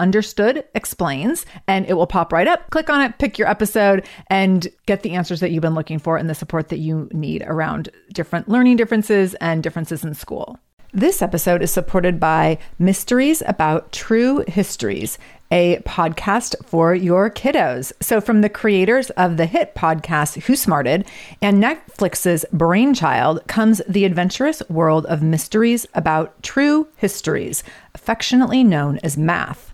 Understood 0.00 0.64
Explains, 0.74 1.46
and 1.68 1.86
it 1.86 1.94
will 1.94 2.06
pop 2.06 2.32
right 2.32 2.48
up. 2.48 2.68
Click 2.70 2.90
on 2.90 3.02
it, 3.02 3.18
pick 3.18 3.38
your 3.38 3.48
episode, 3.48 4.06
and 4.28 4.66
get 4.86 5.02
the 5.02 5.12
answers 5.12 5.40
that 5.40 5.50
you've 5.50 5.62
been 5.62 5.74
looking 5.74 5.98
for 5.98 6.16
and 6.16 6.28
the 6.28 6.34
support 6.34 6.68
that 6.70 6.78
you 6.78 7.08
need 7.12 7.44
around 7.46 7.90
different 8.12 8.48
learning 8.48 8.76
differences 8.76 9.34
and 9.34 9.62
differences 9.62 10.02
in 10.02 10.14
school. 10.14 10.58
This 10.92 11.22
episode 11.22 11.62
is 11.62 11.70
supported 11.70 12.18
by 12.18 12.58
Mysteries 12.80 13.44
About 13.46 13.92
True 13.92 14.42
Histories, 14.48 15.18
a 15.52 15.78
podcast 15.86 16.56
for 16.64 16.96
your 16.96 17.30
kiddos. 17.30 17.92
So, 18.00 18.20
from 18.20 18.40
the 18.40 18.48
creators 18.48 19.10
of 19.10 19.36
the 19.36 19.46
hit 19.46 19.76
podcast 19.76 20.42
Who 20.42 20.56
Smarted 20.56 21.06
and 21.40 21.62
Netflix's 21.62 22.44
Brainchild 22.52 23.46
comes 23.46 23.80
the 23.88 24.04
adventurous 24.04 24.64
world 24.68 25.06
of 25.06 25.22
mysteries 25.22 25.86
about 25.94 26.42
true 26.42 26.88
histories, 26.96 27.62
affectionately 27.94 28.64
known 28.64 28.98
as 29.04 29.16
math. 29.16 29.69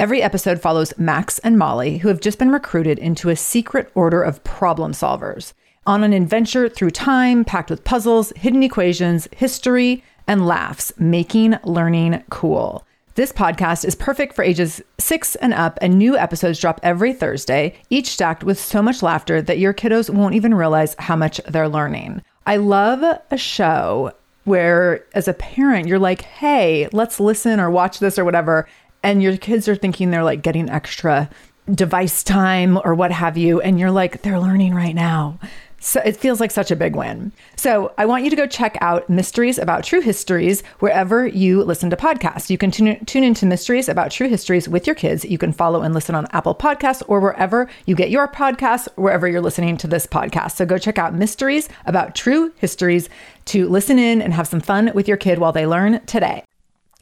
Every 0.00 0.22
episode 0.22 0.60
follows 0.60 0.92
Max 0.98 1.38
and 1.38 1.56
Molly, 1.56 1.98
who 1.98 2.08
have 2.08 2.20
just 2.20 2.40
been 2.40 2.50
recruited 2.50 2.98
into 2.98 3.28
a 3.28 3.36
secret 3.36 3.92
order 3.94 4.22
of 4.22 4.42
problem 4.42 4.92
solvers 4.92 5.52
on 5.86 6.02
an 6.02 6.12
adventure 6.12 6.68
through 6.68 6.90
time 6.90 7.44
packed 7.44 7.70
with 7.70 7.84
puzzles, 7.84 8.32
hidden 8.34 8.64
equations, 8.64 9.28
history, 9.36 10.02
and 10.26 10.46
laughs, 10.46 10.92
making 10.98 11.56
learning 11.62 12.24
cool. 12.28 12.84
This 13.14 13.32
podcast 13.32 13.84
is 13.84 13.94
perfect 13.94 14.34
for 14.34 14.42
ages 14.42 14.82
six 14.98 15.36
and 15.36 15.54
up, 15.54 15.78
and 15.80 15.96
new 15.96 16.18
episodes 16.18 16.58
drop 16.58 16.80
every 16.82 17.12
Thursday, 17.12 17.74
each 17.88 18.08
stacked 18.08 18.42
with 18.42 18.58
so 18.58 18.82
much 18.82 19.00
laughter 19.00 19.40
that 19.42 19.60
your 19.60 19.72
kiddos 19.72 20.10
won't 20.10 20.34
even 20.34 20.54
realize 20.54 20.96
how 20.98 21.14
much 21.14 21.40
they're 21.46 21.68
learning. 21.68 22.20
I 22.46 22.56
love 22.56 23.20
a 23.30 23.36
show 23.36 24.12
where, 24.42 25.04
as 25.14 25.28
a 25.28 25.34
parent, 25.34 25.86
you're 25.86 25.98
like, 25.98 26.22
hey, 26.22 26.88
let's 26.92 27.20
listen 27.20 27.60
or 27.60 27.70
watch 27.70 27.98
this 27.98 28.18
or 28.18 28.24
whatever. 28.24 28.66
And 29.04 29.22
your 29.22 29.36
kids 29.36 29.68
are 29.68 29.76
thinking 29.76 30.10
they're 30.10 30.24
like 30.24 30.42
getting 30.42 30.68
extra 30.70 31.30
device 31.72 32.22
time 32.22 32.78
or 32.84 32.94
what 32.94 33.12
have 33.12 33.36
you. 33.36 33.60
And 33.60 33.78
you're 33.78 33.90
like, 33.90 34.22
they're 34.22 34.40
learning 34.40 34.74
right 34.74 34.94
now. 34.94 35.38
So 35.78 36.00
it 36.02 36.16
feels 36.16 36.40
like 36.40 36.50
such 36.50 36.70
a 36.70 36.76
big 36.76 36.96
win. 36.96 37.30
So 37.56 37.92
I 37.98 38.06
want 38.06 38.24
you 38.24 38.30
to 38.30 38.36
go 38.36 38.46
check 38.46 38.78
out 38.80 39.10
Mysteries 39.10 39.58
About 39.58 39.84
True 39.84 40.00
Histories 40.00 40.62
wherever 40.78 41.26
you 41.26 41.62
listen 41.62 41.90
to 41.90 41.96
podcasts. 41.96 42.48
You 42.48 42.56
can 42.56 42.70
tune, 42.70 43.04
tune 43.04 43.22
into 43.22 43.44
Mysteries 43.44 43.90
About 43.90 44.10
True 44.10 44.26
Histories 44.26 44.66
with 44.66 44.86
your 44.86 44.96
kids. 44.96 45.26
You 45.26 45.36
can 45.36 45.52
follow 45.52 45.82
and 45.82 45.92
listen 45.92 46.14
on 46.14 46.26
Apple 46.30 46.54
Podcasts 46.54 47.02
or 47.06 47.20
wherever 47.20 47.68
you 47.84 47.94
get 47.94 48.08
your 48.08 48.26
podcasts, 48.26 48.88
wherever 48.96 49.28
you're 49.28 49.42
listening 49.42 49.76
to 49.76 49.86
this 49.86 50.06
podcast. 50.06 50.52
So 50.52 50.64
go 50.64 50.78
check 50.78 50.96
out 50.96 51.12
Mysteries 51.12 51.68
About 51.84 52.14
True 52.14 52.54
Histories 52.56 53.10
to 53.46 53.68
listen 53.68 53.98
in 53.98 54.22
and 54.22 54.32
have 54.32 54.48
some 54.48 54.60
fun 54.60 54.90
with 54.94 55.06
your 55.06 55.18
kid 55.18 55.38
while 55.38 55.52
they 55.52 55.66
learn 55.66 56.00
today. 56.06 56.44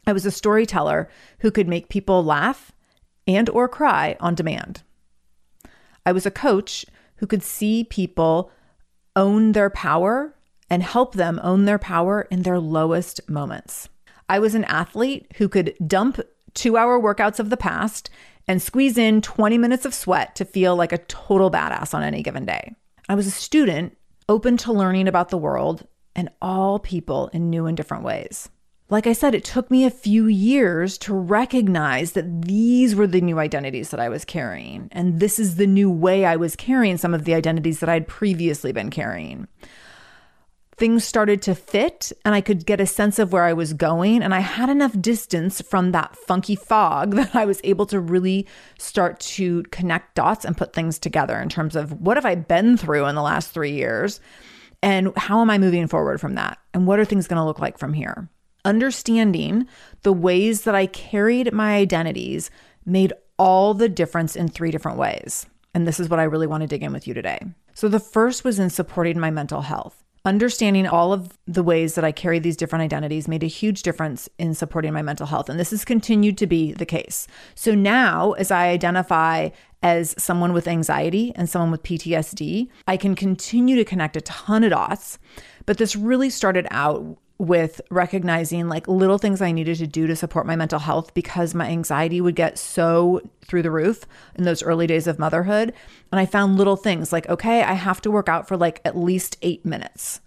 I 0.05 0.13
was 0.13 0.25
a 0.25 0.31
storyteller 0.31 1.09
who 1.39 1.51
could 1.51 1.67
make 1.67 1.89
people 1.89 2.23
laugh 2.23 2.71
and 3.27 3.49
or 3.49 3.67
cry 3.67 4.17
on 4.19 4.35
demand. 4.35 4.83
I 6.05 6.11
was 6.11 6.25
a 6.25 6.31
coach 6.31 6.85
who 7.17 7.27
could 7.27 7.43
see 7.43 7.83
people 7.85 8.51
own 9.15 9.53
their 9.53 9.69
power 9.69 10.35
and 10.69 10.83
help 10.83 11.13
them 11.13 11.39
own 11.43 11.65
their 11.65 11.79
power 11.79 12.27
in 12.29 12.41
their 12.41 12.59
lowest 12.59 13.29
moments. 13.29 13.89
I 14.27 14.39
was 14.39 14.55
an 14.55 14.63
athlete 14.65 15.31
who 15.37 15.47
could 15.47 15.75
dump 15.85 16.19
two 16.53 16.77
hour 16.77 16.99
workouts 16.99 17.39
of 17.39 17.49
the 17.49 17.57
past 17.57 18.09
and 18.47 18.61
squeeze 18.61 18.97
in 18.97 19.21
20 19.21 19.57
minutes 19.57 19.85
of 19.85 19.93
sweat 19.93 20.35
to 20.35 20.45
feel 20.45 20.75
like 20.75 20.91
a 20.91 20.97
total 20.97 21.49
badass 21.49 21.93
on 21.93 22.03
any 22.03 22.21
given 22.21 22.45
day. 22.45 22.75
I 23.07 23.15
was 23.15 23.27
a 23.27 23.31
student 23.31 23.97
open 24.27 24.57
to 24.57 24.73
learning 24.73 25.07
about 25.07 25.29
the 25.29 25.37
world 25.37 25.87
and 26.15 26.29
all 26.41 26.79
people 26.79 27.29
in 27.33 27.49
new 27.49 27.65
and 27.65 27.75
different 27.75 28.03
ways. 28.03 28.49
Like 28.93 29.07
I 29.07 29.13
said, 29.13 29.33
it 29.33 29.43
took 29.43 29.71
me 29.71 29.85
a 29.85 29.89
few 29.89 30.27
years 30.27 30.99
to 30.99 31.15
recognize 31.15 32.11
that 32.11 32.43
these 32.43 32.93
were 32.93 33.07
the 33.07 33.21
new 33.21 33.39
identities 33.39 33.89
that 33.89 33.99
I 33.99 34.07
was 34.07 34.23
carrying. 34.23 34.87
And 34.91 35.19
this 35.19 35.39
is 35.39 35.55
the 35.55 35.65
new 35.65 35.89
way 35.89 36.25
I 36.25 36.35
was 36.35 36.55
carrying 36.55 36.97
some 36.97 37.15
of 37.15 37.25
the 37.25 37.33
identities 37.33 37.79
that 37.79 37.89
I'd 37.89 38.07
previously 38.07 38.71
been 38.71 38.91
carrying. 38.91 39.47
Things 40.77 41.03
started 41.03 41.41
to 41.41 41.55
fit, 41.55 42.11
and 42.23 42.35
I 42.35 42.41
could 42.41 42.67
get 42.67 42.79
a 42.79 42.85
sense 42.85 43.17
of 43.17 43.33
where 43.33 43.45
I 43.45 43.53
was 43.53 43.73
going. 43.73 44.21
And 44.21 44.31
I 44.31 44.41
had 44.41 44.69
enough 44.69 45.01
distance 45.01 45.59
from 45.59 45.91
that 45.93 46.15
funky 46.15 46.55
fog 46.55 47.11
that 47.15 47.35
I 47.35 47.45
was 47.45 47.61
able 47.63 47.87
to 47.87 47.99
really 47.99 48.45
start 48.77 49.19
to 49.21 49.63
connect 49.71 50.13
dots 50.13 50.45
and 50.45 50.55
put 50.55 50.73
things 50.73 50.99
together 50.99 51.39
in 51.39 51.49
terms 51.49 51.75
of 51.75 51.99
what 51.99 52.15
have 52.15 52.27
I 52.27 52.35
been 52.35 52.77
through 52.77 53.07
in 53.07 53.15
the 53.15 53.23
last 53.23 53.55
three 53.55 53.73
years? 53.73 54.19
And 54.83 55.17
how 55.17 55.41
am 55.41 55.49
I 55.49 55.57
moving 55.57 55.87
forward 55.87 56.21
from 56.21 56.35
that? 56.35 56.59
And 56.75 56.85
what 56.85 56.99
are 56.99 57.05
things 57.05 57.27
going 57.27 57.39
to 57.39 57.45
look 57.45 57.57
like 57.57 57.79
from 57.79 57.93
here? 57.93 58.29
Understanding 58.65 59.67
the 60.03 60.13
ways 60.13 60.63
that 60.63 60.75
I 60.75 60.85
carried 60.87 61.53
my 61.53 61.75
identities 61.75 62.49
made 62.85 63.13
all 63.37 63.73
the 63.73 63.89
difference 63.89 64.35
in 64.35 64.47
three 64.47 64.71
different 64.71 64.97
ways. 64.97 65.45
And 65.73 65.87
this 65.87 65.99
is 65.99 66.09
what 66.09 66.19
I 66.19 66.23
really 66.23 66.47
want 66.47 66.61
to 66.61 66.67
dig 66.67 66.83
in 66.83 66.93
with 66.93 67.07
you 67.07 67.13
today. 67.13 67.39
So, 67.73 67.87
the 67.87 67.99
first 67.99 68.43
was 68.43 68.59
in 68.59 68.69
supporting 68.69 69.19
my 69.19 69.31
mental 69.31 69.61
health. 69.61 70.03
Understanding 70.25 70.87
all 70.87 71.11
of 71.11 71.37
the 71.47 71.63
ways 71.63 71.95
that 71.95 72.05
I 72.05 72.13
carry 72.13 72.39
these 72.39 72.55
different 72.55 72.83
identities 72.83 73.27
made 73.27 73.43
a 73.43 73.47
huge 73.47 73.83
difference 73.83 74.29
in 74.37 74.53
supporting 74.53 74.93
my 74.93 75.01
mental 75.01 75.25
health. 75.25 75.49
And 75.49 75.59
this 75.59 75.71
has 75.71 75.83
continued 75.83 76.37
to 76.37 76.47
be 76.47 76.71
the 76.71 76.85
case. 76.85 77.27
So 77.55 77.75
now, 77.75 78.31
as 78.33 78.49
I 78.49 78.67
identify 78.69 79.49
as 79.81 80.15
someone 80.17 80.53
with 80.53 80.65
anxiety 80.65 81.33
and 81.35 81.49
someone 81.49 81.71
with 81.71 81.83
PTSD, 81.83 82.69
I 82.87 82.95
can 82.95 83.15
continue 83.15 83.75
to 83.75 83.83
connect 83.83 84.15
a 84.15 84.21
ton 84.21 84.63
of 84.63 84.69
dots. 84.69 85.19
But 85.65 85.77
this 85.77 85.93
really 85.93 86.29
started 86.29 86.67
out 86.71 87.17
with 87.43 87.81
recognizing 87.89 88.69
like 88.69 88.87
little 88.87 89.17
things 89.17 89.41
I 89.41 89.51
needed 89.51 89.77
to 89.77 89.87
do 89.87 90.07
to 90.07 90.15
support 90.15 90.45
my 90.45 90.55
mental 90.55 90.79
health 90.79 91.13
because 91.13 91.53
my 91.53 91.67
anxiety 91.67 92.21
would 92.21 92.35
get 92.35 92.57
so 92.57 93.21
through 93.45 93.63
the 93.63 93.71
roof 93.71 94.05
in 94.35 94.45
those 94.45 94.63
early 94.63 94.87
days 94.87 95.07
of 95.07 95.19
motherhood. 95.19 95.73
And 96.11 96.19
I 96.19 96.25
found 96.25 96.57
little 96.57 96.77
things 96.77 97.11
like, 97.11 97.27
okay, 97.27 97.61
I 97.61 97.73
have 97.73 98.01
to 98.01 98.11
work 98.11 98.29
out 98.29 98.47
for 98.47 98.55
like 98.55 98.79
at 98.85 98.97
least 98.97 99.37
eight 99.41 99.65
minutes, 99.65 100.21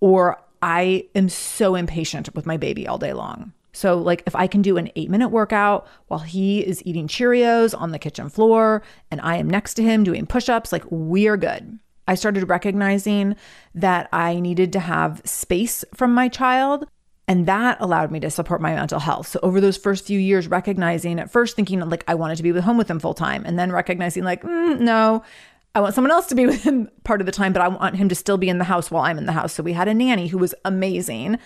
or 0.00 0.42
I 0.62 1.06
am 1.14 1.28
so 1.28 1.74
impatient 1.74 2.34
with 2.34 2.46
my 2.46 2.56
baby 2.56 2.88
all 2.88 2.98
day 2.98 3.12
long. 3.12 3.52
So, 3.74 3.96
like, 3.96 4.22
if 4.26 4.36
I 4.36 4.46
can 4.46 4.60
do 4.60 4.76
an 4.76 4.90
eight 4.96 5.08
minute 5.08 5.30
workout 5.30 5.86
while 6.08 6.20
he 6.20 6.60
is 6.60 6.84
eating 6.86 7.08
Cheerios 7.08 7.78
on 7.78 7.90
the 7.90 7.98
kitchen 7.98 8.28
floor 8.28 8.82
and 9.10 9.18
I 9.22 9.36
am 9.36 9.48
next 9.48 9.74
to 9.74 9.82
him 9.82 10.04
doing 10.04 10.26
push 10.26 10.50
ups, 10.50 10.72
like, 10.72 10.84
we're 10.90 11.38
good. 11.38 11.78
I 12.08 12.14
started 12.14 12.48
recognizing 12.48 13.36
that 13.74 14.08
I 14.12 14.40
needed 14.40 14.72
to 14.74 14.80
have 14.80 15.22
space 15.24 15.84
from 15.94 16.14
my 16.14 16.28
child. 16.28 16.86
And 17.28 17.46
that 17.46 17.78
allowed 17.80 18.10
me 18.10 18.18
to 18.20 18.30
support 18.30 18.60
my 18.60 18.74
mental 18.74 18.98
health. 18.98 19.28
So, 19.28 19.40
over 19.42 19.60
those 19.60 19.76
first 19.76 20.04
few 20.04 20.18
years, 20.18 20.48
recognizing 20.48 21.20
at 21.20 21.30
first 21.30 21.54
thinking 21.54 21.80
like 21.88 22.04
I 22.08 22.14
wanted 22.14 22.36
to 22.36 22.42
be 22.42 22.50
with 22.50 22.64
home 22.64 22.76
with 22.76 22.90
him 22.90 22.98
full 22.98 23.14
time, 23.14 23.44
and 23.46 23.58
then 23.58 23.70
recognizing 23.70 24.24
like, 24.24 24.42
mm, 24.42 24.80
no, 24.80 25.22
I 25.74 25.80
want 25.80 25.94
someone 25.94 26.10
else 26.10 26.26
to 26.26 26.34
be 26.34 26.46
with 26.46 26.64
him 26.64 26.90
part 27.04 27.20
of 27.20 27.26
the 27.26 27.32
time, 27.32 27.52
but 27.52 27.62
I 27.62 27.68
want 27.68 27.94
him 27.94 28.08
to 28.08 28.14
still 28.16 28.38
be 28.38 28.48
in 28.48 28.58
the 28.58 28.64
house 28.64 28.90
while 28.90 29.04
I'm 29.04 29.18
in 29.18 29.26
the 29.26 29.32
house. 29.32 29.52
So, 29.54 29.62
we 29.62 29.72
had 29.72 29.86
a 29.86 29.94
nanny 29.94 30.26
who 30.26 30.38
was 30.38 30.54
amazing. 30.64 31.38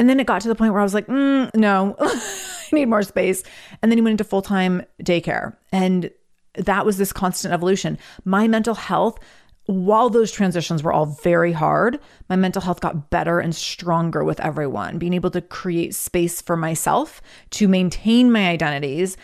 And 0.00 0.08
then 0.08 0.20
it 0.20 0.26
got 0.26 0.42
to 0.42 0.48
the 0.48 0.54
point 0.54 0.72
where 0.72 0.80
I 0.80 0.84
was 0.84 0.94
like, 0.94 1.06
mm, 1.06 1.54
no, 1.54 1.96
I 2.00 2.68
need 2.72 2.86
more 2.86 3.02
space. 3.02 3.44
And 3.80 3.90
then 3.90 3.98
he 3.98 4.02
went 4.02 4.12
into 4.12 4.24
full 4.24 4.42
time 4.42 4.82
daycare. 5.02 5.56
And 5.72 6.10
that 6.54 6.84
was 6.84 6.98
this 6.98 7.12
constant 7.12 7.54
evolution. 7.54 7.98
My 8.24 8.48
mental 8.48 8.74
health 8.74 9.18
while 9.68 10.08
those 10.08 10.32
transitions 10.32 10.82
were 10.82 10.94
all 10.94 11.04
very 11.04 11.52
hard, 11.52 12.00
my 12.30 12.36
mental 12.36 12.62
health 12.62 12.80
got 12.80 13.10
better 13.10 13.38
and 13.38 13.54
stronger 13.54 14.24
with 14.24 14.40
everyone, 14.40 14.96
being 14.96 15.12
able 15.12 15.30
to 15.30 15.42
create 15.42 15.94
space 15.94 16.40
for 16.40 16.56
myself 16.56 17.20
to 17.50 17.68
maintain 17.68 18.32
my 18.32 18.48
identities 18.48 19.18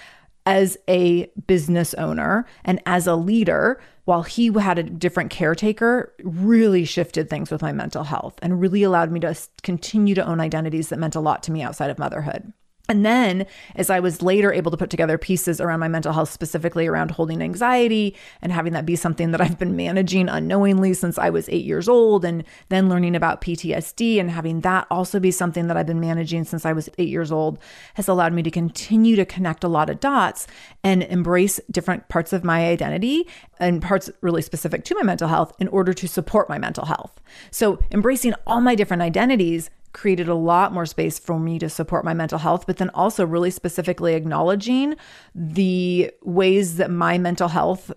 as 0.44 0.76
a 0.86 1.24
business 1.46 1.94
owner 1.94 2.44
and 2.62 2.78
as 2.84 3.06
a 3.06 3.16
leader 3.16 3.80
while 4.04 4.22
he 4.22 4.52
had 4.52 4.78
a 4.78 4.82
different 4.82 5.30
caretaker 5.30 6.12
really 6.22 6.84
shifted 6.84 7.30
things 7.30 7.50
with 7.50 7.62
my 7.62 7.72
mental 7.72 8.04
health 8.04 8.38
and 8.42 8.60
really 8.60 8.82
allowed 8.82 9.10
me 9.10 9.20
to 9.20 9.34
continue 9.62 10.14
to 10.14 10.26
own 10.26 10.40
identities 10.40 10.90
that 10.90 10.98
meant 10.98 11.14
a 11.14 11.20
lot 11.20 11.42
to 11.42 11.52
me 11.52 11.62
outside 11.62 11.88
of 11.88 11.98
motherhood. 11.98 12.52
And 12.86 13.04
then, 13.04 13.46
as 13.76 13.88
I 13.88 13.98
was 13.98 14.20
later 14.20 14.52
able 14.52 14.70
to 14.70 14.76
put 14.76 14.90
together 14.90 15.16
pieces 15.16 15.58
around 15.58 15.80
my 15.80 15.88
mental 15.88 16.12
health, 16.12 16.30
specifically 16.30 16.86
around 16.86 17.12
holding 17.12 17.40
anxiety 17.40 18.14
and 18.42 18.52
having 18.52 18.74
that 18.74 18.84
be 18.84 18.94
something 18.94 19.30
that 19.30 19.40
I've 19.40 19.58
been 19.58 19.74
managing 19.74 20.28
unknowingly 20.28 20.92
since 20.92 21.16
I 21.16 21.30
was 21.30 21.48
eight 21.48 21.64
years 21.64 21.88
old, 21.88 22.26
and 22.26 22.44
then 22.68 22.90
learning 22.90 23.16
about 23.16 23.40
PTSD 23.40 24.20
and 24.20 24.30
having 24.30 24.60
that 24.60 24.86
also 24.90 25.18
be 25.18 25.30
something 25.30 25.66
that 25.68 25.78
I've 25.78 25.86
been 25.86 26.00
managing 26.00 26.44
since 26.44 26.66
I 26.66 26.74
was 26.74 26.90
eight 26.98 27.08
years 27.08 27.32
old, 27.32 27.58
has 27.94 28.06
allowed 28.06 28.34
me 28.34 28.42
to 28.42 28.50
continue 28.50 29.16
to 29.16 29.24
connect 29.24 29.64
a 29.64 29.68
lot 29.68 29.88
of 29.88 30.00
dots 30.00 30.46
and 30.82 31.04
embrace 31.04 31.58
different 31.70 32.10
parts 32.10 32.34
of 32.34 32.44
my 32.44 32.66
identity 32.66 33.26
and 33.58 33.80
parts 33.80 34.10
really 34.20 34.42
specific 34.42 34.84
to 34.84 34.94
my 34.94 35.02
mental 35.02 35.28
health 35.28 35.54
in 35.58 35.68
order 35.68 35.94
to 35.94 36.06
support 36.06 36.50
my 36.50 36.58
mental 36.58 36.84
health. 36.84 37.18
So, 37.50 37.78
embracing 37.90 38.34
all 38.46 38.60
my 38.60 38.74
different 38.74 39.02
identities 39.02 39.70
created 39.94 40.28
a 40.28 40.34
lot 40.34 40.72
more 40.72 40.84
space 40.84 41.18
for 41.18 41.38
me 41.38 41.58
to 41.58 41.70
support 41.70 42.04
my 42.04 42.12
mental 42.12 42.38
health, 42.38 42.66
but 42.66 42.76
then 42.76 42.90
also 42.90 43.24
really 43.24 43.50
specifically 43.50 44.14
acknowledging 44.14 44.96
the 45.34 46.10
ways 46.22 46.76
that 46.76 46.90
my 46.90 47.16
mental 47.16 47.48
health 47.48 47.90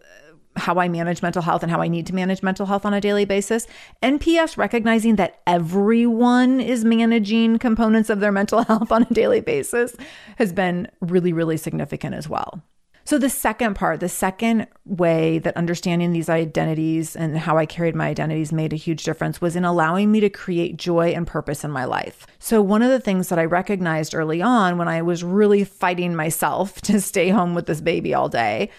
how 0.56 0.80
I 0.80 0.88
manage 0.88 1.22
mental 1.22 1.42
health 1.42 1.62
and 1.62 1.72
how 1.72 1.82
I 1.82 1.88
need 1.88 2.08
to 2.08 2.16
manage 2.16 2.42
mental 2.42 2.66
health 2.66 2.86
on 2.86 2.94
a 2.94 3.00
daily 3.00 3.26
basis. 3.26 3.68
NPS 4.02 4.58
recognizing 4.58 5.16
that 5.18 5.40
everyone 5.46 6.60
is 6.60 6.84
managing 6.84 7.60
components 7.60 8.10
of 8.10 8.20
their 8.20 8.32
mental 8.32 8.64
health 8.68 8.92
on 8.92 9.04
a 9.04 9.14
daily 9.14 9.40
basis 9.40 9.96
has 10.38 10.52
been 10.52 10.90
really, 11.00 11.32
really 11.32 11.58
significant 11.58 12.16
as 12.16 12.28
well. 12.28 12.64
So, 13.08 13.18
the 13.18 13.30
second 13.30 13.76
part, 13.76 14.02
the 14.02 14.10
second 14.10 14.68
way 14.84 15.40
that 15.40 15.56
understanding 15.56 16.12
these 16.12 16.28
identities 16.28 17.16
and 17.16 17.38
how 17.38 17.58
I 17.58 17.66
carried 17.66 17.96
my 17.96 18.08
identities 18.08 18.52
made 18.52 18.74
a 18.74 18.76
huge 18.76 19.04
difference 19.06 19.40
was 19.40 19.56
in 19.56 19.64
allowing 19.64 20.12
me 20.12 20.20
to 20.20 20.30
create 20.30 20.76
joy 20.76 21.12
and 21.12 21.26
purpose 21.26 21.64
in 21.64 21.72
my 21.72 21.86
life. 21.86 22.28
So, 22.38 22.62
one 22.62 22.82
of 22.82 22.90
the 22.90 23.00
things 23.00 23.30
that 23.30 23.40
I 23.40 23.46
recognized 23.46 24.14
early 24.14 24.42
on 24.42 24.78
when 24.78 24.90
I 24.90 25.04
was 25.04 25.24
really 25.24 25.64
fighting 25.64 26.18
myself 26.18 26.82
to 26.82 27.00
stay 27.00 27.30
home 27.30 27.56
with 27.56 27.66
this 27.66 27.80
baby 27.80 28.14
all 28.14 28.28
day 28.28 28.72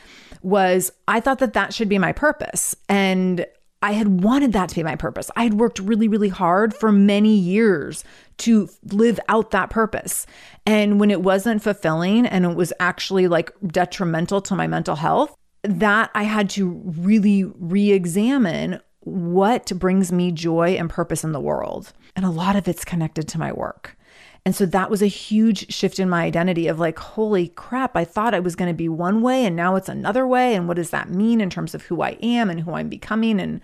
was 0.42 0.92
I 1.08 1.20
thought 1.20 1.38
that 1.38 1.54
that 1.54 1.73
should 1.73 1.88
be 1.88 1.97
my 1.97 2.12
purpose. 2.12 2.76
And 2.87 3.47
I 3.80 3.92
had 3.92 4.23
wanted 4.23 4.52
that 4.54 4.68
to 4.70 4.75
be 4.75 4.82
my 4.82 4.97
purpose. 4.97 5.30
I 5.37 5.44
had 5.44 5.54
worked 5.54 5.78
really, 5.78 6.08
really 6.08 6.28
hard 6.28 6.75
for 6.75 6.90
many 6.90 7.35
years 7.35 8.04
to 8.38 8.68
live 8.85 9.20
out 9.28 9.52
that 9.52 9.70
purpose. 9.70 10.26
And 10.66 10.99
when 10.99 11.11
it 11.11 11.23
wasn't 11.23 11.62
fulfilling 11.62 12.26
and 12.26 12.44
it 12.44 12.56
was 12.56 12.73
actually 12.80 13.28
like 13.28 13.52
detrimental 13.66 14.40
to 14.42 14.56
my 14.56 14.66
mental 14.66 14.97
health, 14.97 15.37
that 15.62 16.11
I 16.14 16.25
had 16.25 16.50
to 16.50 16.68
really 16.99 17.44
re 17.44 17.92
examine 17.92 18.80
what 19.00 19.73
brings 19.78 20.12
me 20.12 20.32
joy 20.32 20.70
and 20.70 20.90
purpose 20.90 21.25
in 21.25 21.32
the 21.32 21.40
world. 21.40 21.92
And 22.16 22.25
a 22.25 22.30
lot 22.30 22.56
of 22.56 22.68
it's 22.68 22.85
connected 22.85 23.28
to 23.28 23.38
my 23.38 23.52
work. 23.52 23.97
And 24.45 24.54
so 24.54 24.64
that 24.66 24.90
was 24.90 25.02
a 25.02 25.07
huge 25.07 25.73
shift 25.73 25.99
in 25.99 26.09
my 26.09 26.25
identity 26.25 26.68
of 26.68 26.78
like, 26.78 26.99
holy 26.99 27.49
crap, 27.49 27.97
I 27.97 28.04
thought 28.04 28.35
I 28.35 28.40
was 28.40 28.57
going 28.57 28.71
to 28.71 28.76
be 28.76 28.88
one 28.88 29.21
way 29.21 29.45
and 29.45 29.54
now 29.54 29.76
it's 29.76 29.88
another 29.88 30.26
way. 30.26 30.54
And 30.54 30.66
what 30.66 30.76
does 30.76 30.90
that 30.90 31.11
mean 31.11 31.40
in 31.40 31.50
terms 31.50 31.75
of 31.75 31.83
who 31.83 32.00
I 32.02 32.16
am 32.23 32.49
and 32.49 32.61
who 32.61 32.73
I'm 32.73 32.88
becoming 32.88 33.40
and 33.40 33.61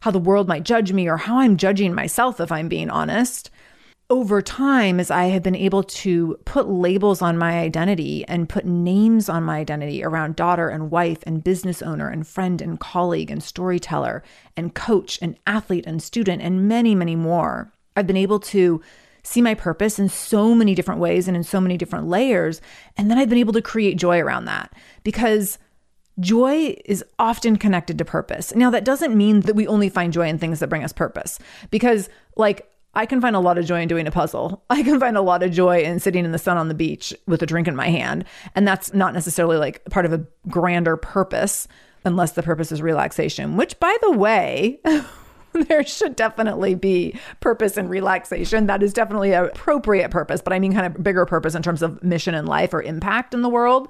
how 0.00 0.10
the 0.10 0.18
world 0.18 0.48
might 0.48 0.64
judge 0.64 0.92
me 0.92 1.08
or 1.08 1.16
how 1.16 1.38
I'm 1.38 1.56
judging 1.56 1.94
myself, 1.94 2.40
if 2.40 2.52
I'm 2.52 2.68
being 2.68 2.90
honest? 2.90 3.50
Over 4.08 4.42
time, 4.42 4.98
as 4.98 5.10
I 5.10 5.26
have 5.26 5.42
been 5.42 5.54
able 5.54 5.84
to 5.84 6.36
put 6.44 6.68
labels 6.68 7.22
on 7.22 7.38
my 7.38 7.60
identity 7.60 8.24
and 8.26 8.48
put 8.48 8.64
names 8.64 9.28
on 9.28 9.44
my 9.44 9.58
identity 9.58 10.02
around 10.02 10.34
daughter 10.34 10.68
and 10.68 10.90
wife 10.90 11.22
and 11.26 11.44
business 11.44 11.80
owner 11.80 12.08
and 12.08 12.26
friend 12.26 12.60
and 12.60 12.80
colleague 12.80 13.30
and 13.30 13.40
storyteller 13.40 14.24
and 14.56 14.74
coach 14.74 15.18
and 15.22 15.38
athlete 15.46 15.86
and 15.86 16.02
student 16.02 16.42
and 16.42 16.66
many, 16.66 16.94
many 16.94 17.14
more, 17.14 17.72
I've 17.94 18.08
been 18.08 18.16
able 18.16 18.40
to 18.40 18.82
see 19.22 19.42
my 19.42 19.54
purpose 19.54 19.98
in 19.98 20.08
so 20.08 20.54
many 20.54 20.74
different 20.74 21.00
ways 21.00 21.28
and 21.28 21.36
in 21.36 21.42
so 21.42 21.60
many 21.60 21.76
different 21.76 22.08
layers. 22.08 22.60
And 22.96 23.10
then 23.10 23.18
I've 23.18 23.28
been 23.28 23.38
able 23.38 23.52
to 23.54 23.62
create 23.62 23.96
joy 23.96 24.18
around 24.18 24.46
that 24.46 24.72
because 25.04 25.58
joy 26.18 26.76
is 26.84 27.04
often 27.18 27.56
connected 27.56 27.98
to 27.98 28.04
purpose. 28.04 28.54
Now, 28.54 28.70
that 28.70 28.84
doesn't 28.84 29.16
mean 29.16 29.40
that 29.40 29.56
we 29.56 29.66
only 29.66 29.88
find 29.88 30.12
joy 30.12 30.28
in 30.28 30.38
things 30.38 30.60
that 30.60 30.68
bring 30.68 30.84
us 30.84 30.92
purpose 30.92 31.38
because, 31.70 32.08
like, 32.36 32.66
I 32.94 33.06
can 33.06 33.20
find 33.20 33.36
a 33.36 33.40
lot 33.40 33.56
of 33.56 33.64
joy 33.64 33.80
in 33.80 33.88
doing 33.88 34.06
a 34.06 34.10
puzzle. 34.10 34.64
I 34.70 34.82
can 34.82 34.98
find 34.98 35.16
a 35.16 35.22
lot 35.22 35.42
of 35.42 35.52
joy 35.52 35.82
in 35.82 36.00
sitting 36.00 36.24
in 36.24 36.32
the 36.32 36.38
sun 36.38 36.56
on 36.56 36.68
the 36.68 36.74
beach 36.74 37.14
with 37.26 37.42
a 37.42 37.46
drink 37.46 37.68
in 37.68 37.76
my 37.76 37.88
hand. 37.88 38.24
And 38.54 38.66
that's 38.66 38.92
not 38.92 39.14
necessarily 39.14 39.56
like 39.56 39.84
part 39.86 40.06
of 40.06 40.12
a 40.12 40.24
grander 40.48 40.96
purpose, 40.96 41.68
unless 42.04 42.32
the 42.32 42.42
purpose 42.42 42.72
is 42.72 42.82
relaxation, 42.82 43.56
which, 43.56 43.78
by 43.78 43.96
the 44.02 44.12
way, 44.12 44.80
there 45.68 45.84
should 45.84 46.16
definitely 46.16 46.74
be 46.74 47.18
purpose 47.40 47.76
and 47.76 47.90
relaxation. 47.90 48.66
That 48.66 48.82
is 48.82 48.92
definitely 48.92 49.32
an 49.32 49.46
appropriate 49.46 50.10
purpose, 50.10 50.40
but 50.40 50.52
I 50.52 50.58
mean 50.58 50.72
kind 50.72 50.86
of 50.86 51.02
bigger 51.02 51.26
purpose 51.26 51.54
in 51.54 51.62
terms 51.62 51.82
of 51.82 52.02
mission 52.02 52.34
in 52.34 52.46
life 52.46 52.72
or 52.72 52.82
impact 52.82 53.34
in 53.34 53.42
the 53.42 53.48
world. 53.48 53.88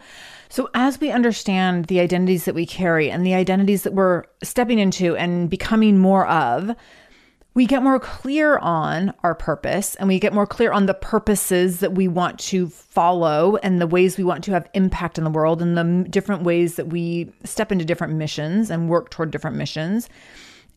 So, 0.49 0.68
as 0.75 1.01
we 1.01 1.11
understand 1.11 1.87
the 1.87 2.01
identities 2.01 2.44
that 2.44 2.55
we 2.55 2.66
carry 2.66 3.11
and 3.11 3.25
the 3.25 3.35
identities 3.35 3.85
that 3.85 3.94
we're 3.94 4.25
stepping 4.42 4.81
into 4.81 5.16
and 5.16 5.49
becoming 5.49 5.99
more 5.99 6.27
of, 6.27 6.75
we 7.55 7.66
get 7.66 7.83
more 7.83 7.99
clear 7.99 8.59
on 8.59 9.12
our 9.23 9.35
purpose 9.35 9.96
and 9.96 10.09
we 10.09 10.20
get 10.20 10.33
more 10.33 10.46
clear 10.46 10.73
on 10.73 10.87
the 10.87 10.94
purposes 10.94 11.81
that 11.81 11.92
we 11.92 12.07
want 12.07 12.38
to 12.38 12.68
follow 12.68 13.57
and 13.57 13.81
the 13.81 13.87
ways 13.87 14.16
we 14.16 14.25
want 14.25 14.44
to 14.44 14.53
have 14.53 14.68
impact 14.75 15.18
in 15.18 15.25
the 15.25 15.31
world 15.31 15.61
and 15.61 15.77
the 15.77 16.09
different 16.09 16.42
ways 16.42 16.77
that 16.77 16.88
we 16.88 17.31
step 17.44 17.73
into 17.73 17.85
different 17.85 18.14
missions 18.14 18.70
and 18.70 18.88
work 18.88 19.11
toward 19.11 19.31
different 19.31 19.57
missions. 19.57 20.09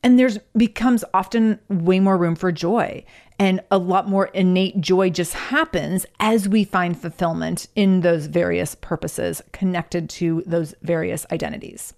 And 0.04 0.20
there's 0.20 0.38
becomes 0.56 1.06
often 1.14 1.60
way 1.70 2.00
more 2.00 2.18
room 2.18 2.36
for 2.36 2.52
joy. 2.52 3.06
And 3.40 3.62
a 3.72 3.78
lot 3.78 4.08
more 4.08 4.26
innate 4.28 4.80
joy 4.80 5.10
just 5.10 5.34
happens 5.34 6.06
as 6.20 6.48
we 6.48 6.66
find 6.66 7.00
fulfillment 7.00 7.68
in 7.76 8.02
those 8.02 8.28
various 8.28 8.76
purposes 8.76 9.42
connected 9.54 10.10
to 10.12 10.44
those 10.46 10.76
various 10.82 11.26
identities. 11.32 11.94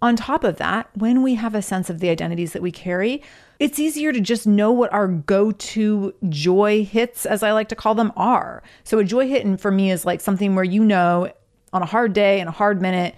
On 0.00 0.16
top 0.16 0.44
of 0.44 0.56
that, 0.58 0.88
when 0.94 1.22
we 1.22 1.34
have 1.34 1.54
a 1.54 1.62
sense 1.62 1.90
of 1.90 2.00
the 2.00 2.10
identities 2.10 2.52
that 2.52 2.62
we 2.62 2.70
carry, 2.70 3.22
it's 3.58 3.78
easier 3.78 4.12
to 4.12 4.20
just 4.20 4.46
know 4.46 4.70
what 4.70 4.92
our 4.92 5.08
go 5.08 5.50
to 5.50 6.14
joy 6.28 6.84
hits, 6.84 7.24
as 7.24 7.42
I 7.42 7.52
like 7.52 7.68
to 7.70 7.76
call 7.76 7.94
them, 7.94 8.12
are. 8.16 8.62
So, 8.82 8.98
a 8.98 9.04
joy 9.04 9.28
hit 9.28 9.60
for 9.60 9.70
me 9.70 9.90
is 9.90 10.04
like 10.04 10.20
something 10.20 10.54
where 10.54 10.64
you 10.64 10.84
know 10.84 11.32
on 11.72 11.82
a 11.82 11.86
hard 11.86 12.12
day 12.12 12.40
and 12.40 12.48
a 12.48 12.52
hard 12.52 12.82
minute, 12.82 13.14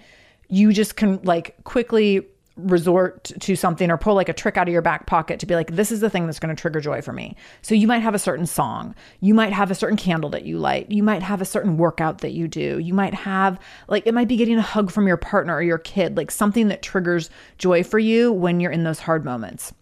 you 0.47 0.71
just 0.71 0.95
can 0.95 1.21
like 1.23 1.61
quickly 1.63 2.25
resort 2.57 3.31
to 3.39 3.55
something 3.55 3.91
or 3.91 3.97
pull 3.97 4.15
like 4.15 4.29
a 4.29 4.33
trick 4.33 4.57
out 4.57 4.67
of 4.67 4.71
your 4.73 4.81
back 4.81 5.05
pocket 5.05 5.39
to 5.39 5.45
be 5.45 5.55
like, 5.55 5.71
this 5.75 5.91
is 5.91 5.99
the 5.99 6.09
thing 6.09 6.25
that's 6.25 6.39
going 6.39 6.53
to 6.53 6.59
trigger 6.59 6.81
joy 6.81 7.01
for 7.01 7.13
me. 7.13 7.35
So 7.61 7.75
you 7.75 7.87
might 7.87 7.99
have 7.99 8.15
a 8.15 8.19
certain 8.19 8.45
song, 8.45 8.95
you 9.21 9.33
might 9.33 9.53
have 9.53 9.71
a 9.71 9.75
certain 9.75 9.97
candle 9.97 10.29
that 10.31 10.45
you 10.45 10.57
light, 10.57 10.91
you 10.91 11.03
might 11.03 11.23
have 11.23 11.41
a 11.41 11.45
certain 11.45 11.77
workout 11.77 12.19
that 12.19 12.31
you 12.31 12.47
do, 12.47 12.79
you 12.79 12.93
might 12.93 13.13
have 13.13 13.59
like, 13.87 14.05
it 14.07 14.13
might 14.13 14.27
be 14.27 14.37
getting 14.37 14.57
a 14.57 14.61
hug 14.61 14.91
from 14.91 15.07
your 15.07 15.17
partner 15.17 15.55
or 15.55 15.61
your 15.61 15.77
kid, 15.77 16.17
like 16.17 16.31
something 16.31 16.67
that 16.67 16.81
triggers 16.81 17.29
joy 17.57 17.83
for 17.83 17.99
you 17.99 18.31
when 18.31 18.59
you're 18.59 18.71
in 18.71 18.83
those 18.83 18.99
hard 18.99 19.23
moments. 19.23 19.73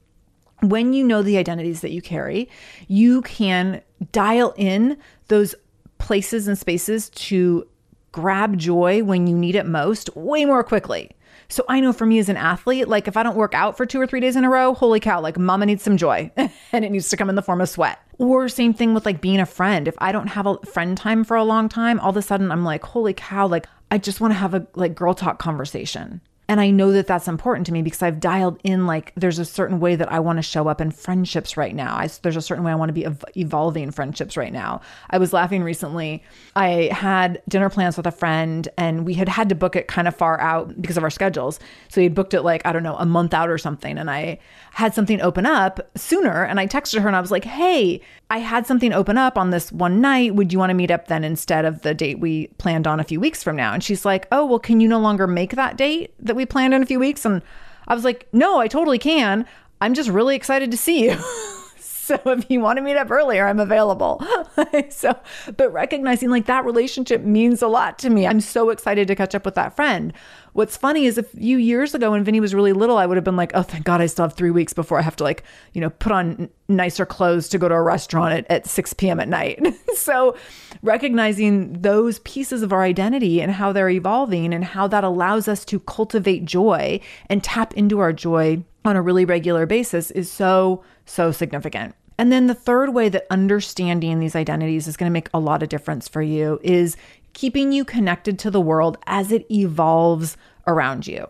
When 0.61 0.93
you 0.93 1.03
know 1.03 1.21
the 1.21 1.38
identities 1.38 1.81
that 1.81 1.91
you 1.91 2.01
carry, 2.01 2.49
you 2.88 3.21
can 3.23 3.81
dial 4.11 4.53
in 4.57 4.97
those 5.27 5.55
places 5.97 6.47
and 6.47 6.57
spaces 6.57 7.09
to 7.09 7.67
grab 8.11 8.57
joy 8.57 9.03
when 9.03 9.27
you 9.27 9.38
need 9.38 9.55
it 9.55 9.65
most 9.65 10.15
way 10.15 10.45
more 10.45 10.63
quickly. 10.63 11.11
So 11.47 11.63
I 11.69 11.79
know 11.79 11.93
for 11.93 12.05
me 12.05 12.19
as 12.19 12.29
an 12.29 12.38
athlete, 12.38 12.88
like 12.88 13.08
if 13.08 13.17
I 13.17 13.23
don't 13.23 13.36
work 13.36 13.53
out 13.53 13.77
for 13.77 13.86
two 13.86 13.99
or 13.99 14.08
three 14.08 14.19
days 14.19 14.36
in 14.36 14.43
a 14.43 14.49
row, 14.49 14.73
holy 14.73 14.99
cow, 14.99 15.21
like 15.21 15.38
mama 15.38 15.65
needs 15.65 15.84
some 15.84 15.97
joy 15.97 16.31
and 16.71 16.86
it 16.86 16.91
needs 16.91 17.10
to 17.10 17.17
come 17.17 17.29
in 17.29 17.36
the 17.36 17.41
form 17.41 17.62
of 17.62 17.69
sweat. 17.69 17.99
Or 18.17 18.47
same 18.47 18.73
thing 18.73 18.93
with 18.93 19.05
like 19.05 19.21
being 19.21 19.39
a 19.39 19.45
friend. 19.45 19.88
If 19.88 19.95
I 19.99 20.12
don't 20.12 20.27
have 20.27 20.45
a 20.45 20.58
friend 20.60 20.97
time 20.97 21.23
for 21.23 21.38
a 21.38 21.43
long 21.43 21.69
time, 21.69 21.99
all 21.99 22.10
of 22.10 22.17
a 22.17 22.21
sudden 22.21 22.51
I'm 22.51 22.63
like, 22.63 22.84
holy 22.84 23.13
cow, 23.13 23.47
like 23.47 23.67
I 23.91 23.97
just 23.97 24.21
want 24.21 24.31
to 24.31 24.38
have 24.39 24.53
a 24.53 24.67
like 24.75 24.95
girl 24.95 25.13
talk 25.13 25.39
conversation. 25.39 26.21
And 26.47 26.62
I 26.62 26.69
know 26.69 26.91
that 26.91 27.08
that's 27.08 27.27
important 27.27 27.65
to 27.67 27.73
me 27.73 27.81
because 27.81 28.03
I've 28.03 28.19
dialed 28.19 28.60
in 28.63 28.86
like 28.86 29.13
there's 29.15 29.39
a 29.39 29.45
certain 29.45 29.79
way 29.79 29.95
that 29.95 30.12
I 30.12 30.19
want 30.19 30.38
to 30.38 30.43
show 30.43 30.67
up 30.67 30.79
in 30.79 30.91
friendships 30.91 31.58
right 31.58 31.73
now. 31.73 31.95
I, 31.95 32.10
there's 32.21 32.36
a 32.36 32.41
certain 32.41 32.63
way 32.63 32.71
I 32.71 32.75
want 32.75 32.89
to 32.89 32.93
be 32.93 33.05
ev- 33.05 33.25
evolving 33.36 33.89
friendships 33.91 34.38
right 34.38 34.53
now. 34.53 34.81
I 35.10 35.17
was 35.17 35.34
laughing 35.34 35.63
recently. 35.63 36.23
I 36.55 36.89
had 36.91 37.41
dinner 37.49 37.69
plans 37.69 37.97
with 37.97 38.05
a 38.05 38.12
friend 38.12 38.67
and 38.77 39.05
we 39.05 39.15
had 39.15 39.27
had 39.27 39.49
to 39.49 39.55
book 39.55 39.75
it 39.75 39.88
kind 39.88 40.08
of 40.08 40.15
far 40.15 40.39
out 40.39 40.79
because 40.79 40.97
of 40.97 41.03
our 41.03 41.10
schedules. 41.10 41.60
So 41.89 41.99
we 42.01 42.03
had 42.05 42.13
booked 42.13 42.36
it 42.36 42.43
like, 42.43 42.63
I 42.65 42.71
don't 42.71 42.84
know, 42.84 42.97
a 42.97 43.05
month 43.05 43.34
out 43.34 43.49
or 43.49 43.58
something. 43.58 43.97
And 43.97 44.12
I 44.12 44.39
had 44.71 44.93
something 44.93 45.21
open 45.21 45.47
up 45.47 45.79
sooner. 45.97 46.43
And 46.43 46.60
I 46.60 46.67
texted 46.67 47.01
her 47.01 47.08
and 47.08 47.15
I 47.15 47.21
was 47.21 47.31
like, 47.31 47.45
hey, 47.45 48.01
I 48.29 48.39
had 48.39 48.65
something 48.65 48.91
open 48.91 49.17
up 49.17 49.38
on 49.38 49.51
this 49.51 49.71
one 49.71 50.01
night. 50.01 50.35
Would 50.35 50.51
you 50.51 50.57
want 50.57 50.71
to 50.71 50.75
meet 50.75 50.91
up 50.91 51.07
then 51.07 51.23
instead 51.23 51.63
of 51.63 51.81
the 51.83 51.93
date 51.93 52.19
we 52.19 52.47
planned 52.57 52.88
on 52.88 52.99
a 52.99 53.03
few 53.03 53.19
weeks 53.19 53.43
from 53.43 53.55
now? 53.55 53.73
And 53.73 53.83
she's 53.83 54.03
like, 54.03 54.27
oh, 54.31 54.45
well, 54.45 54.59
can 54.59 54.79
you 54.79 54.88
no 54.88 54.99
longer 54.99 55.27
make 55.27 55.55
that 55.55 55.77
date 55.77 56.13
that 56.19 56.35
we 56.35 56.45
planned 56.45 56.73
in 56.73 56.81
a 56.81 56.88
few 56.88 56.99
weeks? 56.99 57.23
And 57.23 57.41
I 57.88 57.93
was 57.93 58.03
like, 58.03 58.27
no, 58.33 58.59
I 58.59 58.67
totally 58.67 58.97
can. 58.97 59.45
I'm 59.79 59.93
just 59.93 60.09
really 60.09 60.35
excited 60.35 60.71
to 60.71 60.77
see 60.77 61.05
you. 61.05 61.17
so 62.15 62.19
if 62.25 62.51
you 62.51 62.59
want 62.59 62.77
to 62.77 62.83
meet 62.83 62.97
up 62.97 63.09
earlier, 63.09 63.47
I'm 63.47 63.59
available. 63.59 64.23
so, 64.89 65.17
but 65.57 65.73
recognizing 65.73 66.29
like 66.29 66.45
that 66.45 66.63
relationship 66.63 67.21
means 67.21 67.63
a 67.63 67.67
lot 67.67 67.97
to 67.99 68.11
me. 68.11 68.27
I'm 68.27 68.41
so 68.41 68.69
excited 68.69 69.07
to 69.07 69.15
catch 69.15 69.33
up 69.33 69.43
with 69.43 69.55
that 69.55 69.75
friend. 69.75 70.13
What's 70.53 70.77
funny 70.77 71.07
is 71.07 71.17
a 71.17 71.23
few 71.23 71.57
years 71.57 71.95
ago 71.95 72.11
when 72.11 72.23
Vinny 72.23 72.39
was 72.39 72.53
really 72.53 72.73
little, 72.73 72.99
I 72.99 73.07
would 73.07 73.17
have 73.17 73.23
been 73.23 73.35
like, 73.35 73.51
oh, 73.55 73.63
thank 73.63 73.85
God 73.85 74.01
I 74.01 74.05
still 74.05 74.25
have 74.25 74.33
three 74.33 74.51
weeks 74.51 74.71
before 74.71 74.99
I 74.99 75.01
have 75.01 75.15
to 75.15 75.23
like, 75.23 75.43
you 75.73 75.81
know, 75.81 75.89
put 75.89 76.11
on 76.11 76.47
nicer 76.67 77.07
clothes 77.07 77.49
to 77.49 77.57
go 77.57 77.67
to 77.67 77.73
a 77.73 77.81
restaurant 77.81 78.33
at, 78.35 78.51
at 78.51 78.67
6 78.67 78.93
p.m. 78.93 79.19
at 79.19 79.27
night. 79.27 79.65
so 79.95 80.37
recognizing 80.83 81.81
those 81.81 82.19
pieces 82.19 82.61
of 82.61 82.71
our 82.71 82.83
identity 82.83 83.41
and 83.41 83.51
how 83.51 83.73
they're 83.73 83.89
evolving 83.89 84.53
and 84.53 84.63
how 84.63 84.87
that 84.87 85.03
allows 85.03 85.47
us 85.47 85.65
to 85.65 85.79
cultivate 85.79 86.45
joy 86.45 86.99
and 87.31 87.43
tap 87.43 87.73
into 87.73 87.99
our 87.99 88.13
joy 88.13 88.63
on 88.85 88.95
a 88.95 89.01
really 89.01 89.25
regular 89.25 89.65
basis 89.65 90.11
is 90.11 90.31
so, 90.31 90.83
so 91.05 91.31
significant. 91.31 91.95
And 92.17 92.31
then 92.31 92.47
the 92.47 92.55
third 92.55 92.93
way 92.93 93.09
that 93.09 93.27
understanding 93.29 94.19
these 94.19 94.35
identities 94.35 94.87
is 94.87 94.97
going 94.97 95.09
to 95.09 95.13
make 95.13 95.29
a 95.33 95.39
lot 95.39 95.63
of 95.63 95.69
difference 95.69 96.07
for 96.07 96.21
you 96.21 96.59
is 96.63 96.95
keeping 97.33 97.71
you 97.71 97.83
connected 97.83 98.39
to 98.39 98.51
the 98.51 98.61
world 98.61 98.97
as 99.05 99.31
it 99.31 99.45
evolves 99.51 100.37
around 100.67 101.05
you. 101.05 101.27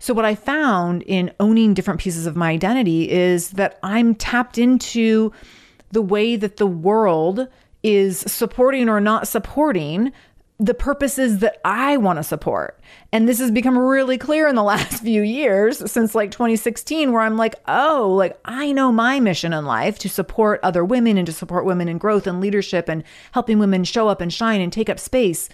So, 0.00 0.14
what 0.14 0.24
I 0.24 0.34
found 0.34 1.02
in 1.02 1.32
owning 1.40 1.74
different 1.74 2.00
pieces 2.00 2.26
of 2.26 2.36
my 2.36 2.50
identity 2.50 3.10
is 3.10 3.50
that 3.50 3.78
I'm 3.82 4.14
tapped 4.14 4.58
into 4.58 5.32
the 5.90 6.02
way 6.02 6.36
that 6.36 6.56
the 6.58 6.66
world 6.66 7.48
is 7.82 8.18
supporting 8.20 8.88
or 8.88 9.00
not 9.00 9.26
supporting 9.26 10.12
the 10.60 10.74
purposes 10.74 11.38
that 11.38 11.60
I 11.64 11.96
want 11.96 12.18
to 12.18 12.24
support. 12.24 12.80
And 13.12 13.28
this 13.28 13.38
has 13.38 13.50
become 13.50 13.78
really 13.78 14.18
clear 14.18 14.48
in 14.48 14.56
the 14.56 14.62
last 14.64 15.02
few 15.02 15.22
years 15.22 15.90
since 15.90 16.14
like 16.14 16.30
2016, 16.30 17.12
where 17.12 17.22
I'm 17.22 17.36
like, 17.36 17.54
oh, 17.68 18.12
like 18.16 18.38
I 18.44 18.72
know 18.72 18.90
my 18.90 19.20
mission 19.20 19.52
in 19.52 19.64
life 19.64 19.98
to 20.00 20.08
support 20.08 20.60
other 20.62 20.84
women 20.84 21.16
and 21.16 21.26
to 21.26 21.32
support 21.32 21.64
women 21.64 21.88
in 21.88 21.98
growth 21.98 22.26
and 22.26 22.40
leadership 22.40 22.88
and 22.88 23.04
helping 23.32 23.58
women 23.58 23.84
show 23.84 24.08
up 24.08 24.20
and 24.20 24.32
shine 24.32 24.60
and 24.60 24.72
take 24.72 24.90
up 24.90 24.98
space. 24.98 25.48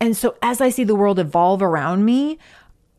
And 0.00 0.16
so 0.16 0.34
as 0.42 0.62
I 0.62 0.70
see 0.70 0.84
the 0.84 0.94
world 0.94 1.18
evolve 1.18 1.60
around 1.60 2.06
me, 2.06 2.38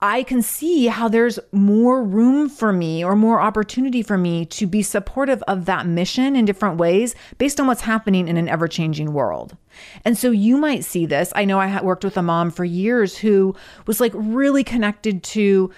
I 0.04 0.24
can 0.24 0.42
see 0.42 0.88
how 0.88 1.08
there's 1.08 1.38
more 1.52 2.04
room 2.04 2.50
for 2.50 2.74
me 2.74 3.04
or 3.04 3.16
more 3.16 3.40
opportunity 3.40 4.02
for 4.02 4.18
me 4.18 4.46
to 4.48 4.66
be 4.66 4.82
supportive 4.82 5.44
of 5.44 5.66
that 5.66 5.86
mission 5.86 6.36
in 6.36 6.46
different 6.46 6.78
ways 6.78 7.14
based 7.38 7.60
on 7.60 7.68
what's 7.68 7.82
happening 7.82 8.28
in 8.28 8.36
an 8.36 8.50
ever 8.50 8.68
changing 8.68 9.14
world. 9.14 9.56
And 10.04 10.18
so 10.18 10.32
you 10.32 10.58
might 10.58 10.84
see 10.84 11.06
this. 11.06 11.32
I 11.36 11.46
know 11.46 11.60
I 11.60 11.82
worked 11.84 12.04
with 12.04 12.18
a 12.18 12.24
mom 12.24 12.50
for 12.50 12.66
years 12.66 13.16
who 13.16 13.56
was 13.86 14.00
like 14.00 14.12
really 14.16 14.64
connected 14.64 15.22
to 15.24 15.72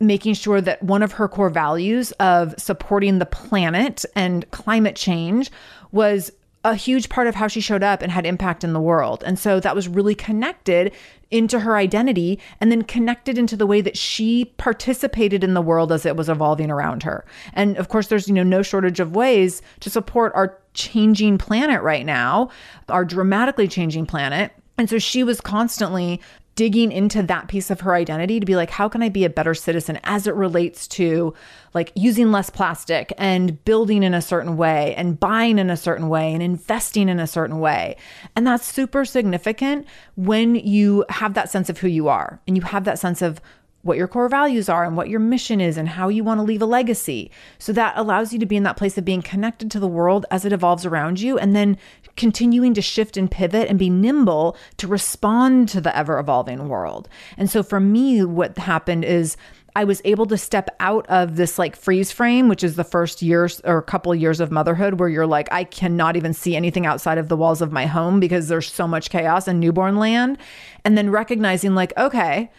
making 0.00 0.34
sure 0.34 0.60
that 0.60 0.82
one 0.82 1.02
of 1.02 1.12
her 1.12 1.28
core 1.28 1.50
values 1.50 2.10
of 2.12 2.54
supporting 2.58 3.18
the 3.18 3.26
planet 3.26 4.04
and 4.14 4.48
climate 4.50 4.96
change 4.96 5.50
was 5.92 6.32
a 6.64 6.74
huge 6.74 7.08
part 7.08 7.26
of 7.26 7.36
how 7.36 7.46
she 7.46 7.60
showed 7.60 7.82
up 7.82 8.02
and 8.02 8.10
had 8.10 8.26
impact 8.26 8.64
in 8.64 8.72
the 8.72 8.80
world. 8.80 9.22
And 9.24 9.38
so 9.38 9.60
that 9.60 9.76
was 9.76 9.86
really 9.86 10.14
connected 10.14 10.92
into 11.30 11.60
her 11.60 11.76
identity 11.76 12.40
and 12.60 12.72
then 12.72 12.82
connected 12.82 13.38
into 13.38 13.56
the 13.56 13.66
way 13.66 13.80
that 13.80 13.96
she 13.96 14.46
participated 14.56 15.44
in 15.44 15.54
the 15.54 15.62
world 15.62 15.92
as 15.92 16.04
it 16.04 16.16
was 16.16 16.28
evolving 16.28 16.70
around 16.70 17.02
her. 17.04 17.24
And 17.52 17.76
of 17.76 17.88
course 17.88 18.08
there's 18.08 18.28
you 18.28 18.34
know 18.34 18.42
no 18.42 18.62
shortage 18.62 18.98
of 18.98 19.14
ways 19.14 19.62
to 19.80 19.90
support 19.90 20.32
our 20.34 20.58
changing 20.74 21.38
planet 21.38 21.82
right 21.82 22.04
now, 22.04 22.50
our 22.88 23.04
dramatically 23.04 23.68
changing 23.68 24.06
planet. 24.06 24.52
And 24.78 24.88
so 24.88 24.98
she 24.98 25.24
was 25.24 25.40
constantly 25.40 26.20
digging 26.58 26.90
into 26.90 27.22
that 27.22 27.46
piece 27.46 27.70
of 27.70 27.82
her 27.82 27.94
identity 27.94 28.40
to 28.40 28.44
be 28.44 28.56
like, 28.56 28.68
how 28.68 28.88
can 28.88 29.00
I 29.00 29.10
be 29.10 29.24
a 29.24 29.30
better 29.30 29.54
citizen 29.54 30.00
as 30.02 30.26
it 30.26 30.34
relates 30.34 30.88
to 30.88 31.32
like 31.72 31.92
using 31.94 32.32
less 32.32 32.50
plastic 32.50 33.12
and 33.16 33.64
building 33.64 34.02
in 34.02 34.12
a 34.12 34.20
certain 34.20 34.56
way 34.56 34.92
and 34.96 35.20
buying 35.20 35.60
in 35.60 35.70
a 35.70 35.76
certain 35.76 36.08
way 36.08 36.34
and 36.34 36.42
investing 36.42 37.08
in 37.08 37.20
a 37.20 37.28
certain 37.28 37.60
way. 37.60 37.96
And 38.34 38.44
that's 38.44 38.66
super 38.66 39.04
significant 39.04 39.86
when 40.16 40.56
you 40.56 41.04
have 41.10 41.34
that 41.34 41.48
sense 41.48 41.70
of 41.70 41.78
who 41.78 41.86
you 41.86 42.08
are 42.08 42.40
and 42.48 42.56
you 42.56 42.62
have 42.64 42.82
that 42.82 42.98
sense 42.98 43.22
of 43.22 43.40
what 43.88 43.96
your 43.96 44.06
core 44.06 44.28
values 44.28 44.68
are 44.68 44.84
and 44.84 44.96
what 44.96 45.08
your 45.08 45.18
mission 45.18 45.60
is 45.60 45.76
and 45.76 45.88
how 45.88 46.08
you 46.08 46.22
want 46.22 46.38
to 46.38 46.44
leave 46.44 46.62
a 46.62 46.66
legacy. 46.66 47.30
So 47.58 47.72
that 47.72 47.96
allows 47.96 48.32
you 48.32 48.38
to 48.38 48.46
be 48.46 48.56
in 48.56 48.62
that 48.62 48.76
place 48.76 48.96
of 48.96 49.04
being 49.04 49.22
connected 49.22 49.70
to 49.72 49.80
the 49.80 49.88
world 49.88 50.26
as 50.30 50.44
it 50.44 50.52
evolves 50.52 50.86
around 50.86 51.20
you 51.20 51.38
and 51.38 51.56
then 51.56 51.76
continuing 52.16 52.74
to 52.74 52.82
shift 52.82 53.16
and 53.16 53.30
pivot 53.30 53.68
and 53.68 53.78
be 53.78 53.90
nimble 53.90 54.56
to 54.76 54.86
respond 54.86 55.68
to 55.70 55.80
the 55.80 55.96
ever 55.96 56.18
evolving 56.18 56.68
world. 56.68 57.08
And 57.36 57.50
so 57.50 57.62
for 57.62 57.80
me, 57.80 58.22
what 58.24 58.58
happened 58.58 59.04
is 59.04 59.36
I 59.76 59.84
was 59.84 60.02
able 60.04 60.26
to 60.26 60.36
step 60.36 60.70
out 60.80 61.06
of 61.06 61.36
this 61.36 61.56
like 61.56 61.76
freeze 61.76 62.10
frame, 62.10 62.48
which 62.48 62.64
is 62.64 62.74
the 62.74 62.82
first 62.82 63.22
years 63.22 63.60
or 63.60 63.80
couple 63.80 64.12
years 64.12 64.40
of 64.40 64.50
motherhood 64.50 64.98
where 64.98 65.08
you're 65.08 65.26
like, 65.26 65.48
I 65.52 65.62
cannot 65.62 66.16
even 66.16 66.32
see 66.34 66.56
anything 66.56 66.84
outside 66.84 67.16
of 67.16 67.28
the 67.28 67.36
walls 67.36 67.62
of 67.62 67.70
my 67.70 67.86
home 67.86 68.18
because 68.18 68.48
there's 68.48 68.72
so 68.72 68.88
much 68.88 69.08
chaos 69.08 69.46
in 69.46 69.60
newborn 69.60 69.96
land. 69.96 70.38
And 70.84 70.98
then 70.98 71.10
recognizing, 71.10 71.76
like, 71.76 71.92
okay, 71.96 72.50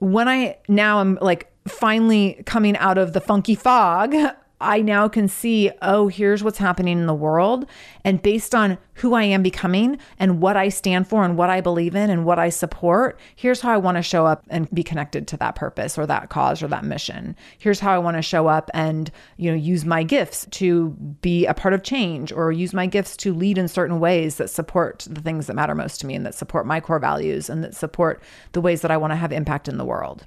when 0.00 0.28
I 0.28 0.58
now 0.68 0.98
I'm 0.98 1.18
like 1.20 1.52
finally 1.68 2.42
coming 2.46 2.76
out 2.76 2.98
of 2.98 3.12
the 3.12 3.20
funky 3.20 3.54
fog 3.54 4.14
I 4.60 4.82
now 4.82 5.08
can 5.08 5.26
see, 5.26 5.70
oh, 5.80 6.08
here's 6.08 6.44
what's 6.44 6.58
happening 6.58 6.98
in 6.98 7.06
the 7.06 7.14
world. 7.14 7.66
And 8.04 8.20
based 8.20 8.54
on 8.54 8.76
who 8.94 9.14
I 9.14 9.22
am 9.22 9.42
becoming 9.42 9.98
and 10.18 10.42
what 10.42 10.56
I 10.56 10.68
stand 10.68 11.08
for 11.08 11.24
and 11.24 11.38
what 11.38 11.48
I 11.48 11.62
believe 11.62 11.94
in 11.94 12.10
and 12.10 12.26
what 12.26 12.38
I 12.38 12.50
support, 12.50 13.18
here's 13.34 13.62
how 13.62 13.72
I 13.72 13.78
want 13.78 13.96
to 13.96 14.02
show 14.02 14.26
up 14.26 14.44
and 14.50 14.70
be 14.74 14.82
connected 14.82 15.26
to 15.28 15.36
that 15.38 15.54
purpose 15.54 15.96
or 15.96 16.06
that 16.06 16.28
cause 16.28 16.62
or 16.62 16.68
that 16.68 16.84
mission. 16.84 17.34
Here's 17.58 17.80
how 17.80 17.94
I 17.94 17.98
want 17.98 18.18
to 18.18 18.22
show 18.22 18.46
up 18.46 18.70
and, 18.74 19.10
you 19.38 19.50
know, 19.50 19.56
use 19.56 19.86
my 19.86 20.02
gifts 20.02 20.46
to 20.50 20.90
be 21.22 21.46
a 21.46 21.54
part 21.54 21.72
of 21.72 21.82
change 21.82 22.30
or 22.30 22.52
use 22.52 22.74
my 22.74 22.86
gifts 22.86 23.16
to 23.18 23.32
lead 23.32 23.56
in 23.56 23.68
certain 23.68 24.00
ways 24.00 24.36
that 24.36 24.50
support 24.50 25.06
the 25.08 25.22
things 25.22 25.46
that 25.46 25.54
matter 25.54 25.74
most 25.74 26.00
to 26.00 26.06
me 26.06 26.14
and 26.14 26.26
that 26.26 26.34
support 26.34 26.66
my 26.66 26.80
core 26.80 26.98
values 26.98 27.48
and 27.48 27.64
that 27.64 27.74
support 27.74 28.22
the 28.52 28.60
ways 28.60 28.82
that 28.82 28.90
I 28.90 28.98
want 28.98 29.12
to 29.12 29.16
have 29.16 29.32
impact 29.32 29.68
in 29.68 29.78
the 29.78 29.84
world. 29.86 30.26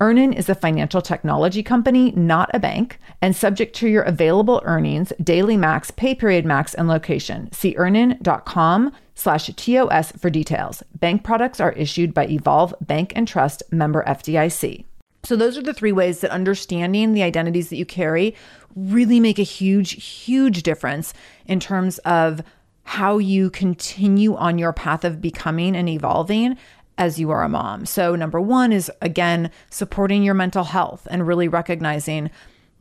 EarnIn 0.00 0.34
is 0.34 0.48
a 0.48 0.54
financial 0.54 1.02
technology 1.02 1.62
company, 1.62 2.10
not 2.12 2.50
a 2.54 2.58
bank, 2.58 2.98
and 3.20 3.36
subject 3.36 3.76
to 3.76 3.88
your 3.88 4.02
available 4.02 4.62
earnings, 4.64 5.12
daily 5.22 5.58
max, 5.58 5.90
pay 5.90 6.14
period 6.14 6.46
max, 6.46 6.72
and 6.72 6.88
location. 6.88 7.52
See 7.52 7.76
earnin.com 7.76 8.92
slash 9.14 9.48
TOS 9.48 10.12
for 10.12 10.30
details. 10.30 10.82
Bank 10.98 11.22
products 11.22 11.60
are 11.60 11.72
issued 11.72 12.14
by 12.14 12.26
Evolve 12.28 12.74
Bank 12.80 13.12
and 13.14 13.28
Trust 13.28 13.62
member 13.70 14.02
FDIC. 14.04 14.86
So 15.22 15.36
those 15.36 15.58
are 15.58 15.62
the 15.62 15.74
three 15.74 15.92
ways 15.92 16.20
that 16.20 16.30
understanding 16.30 17.12
the 17.12 17.22
identities 17.22 17.68
that 17.68 17.76
you 17.76 17.84
carry 17.84 18.34
really 18.74 19.20
make 19.20 19.38
a 19.38 19.42
huge, 19.42 20.02
huge 20.02 20.62
difference 20.62 21.12
in 21.44 21.60
terms 21.60 21.98
of 21.98 22.42
how 22.84 23.18
you 23.18 23.50
continue 23.50 24.34
on 24.34 24.58
your 24.58 24.72
path 24.72 25.04
of 25.04 25.20
becoming 25.20 25.76
and 25.76 25.90
evolving 25.90 26.56
as 27.00 27.18
you 27.18 27.30
are 27.30 27.42
a 27.42 27.48
mom. 27.48 27.86
So, 27.86 28.14
number 28.14 28.40
one 28.40 28.72
is 28.72 28.92
again, 29.00 29.50
supporting 29.70 30.22
your 30.22 30.34
mental 30.34 30.64
health 30.64 31.08
and 31.10 31.26
really 31.26 31.48
recognizing 31.48 32.30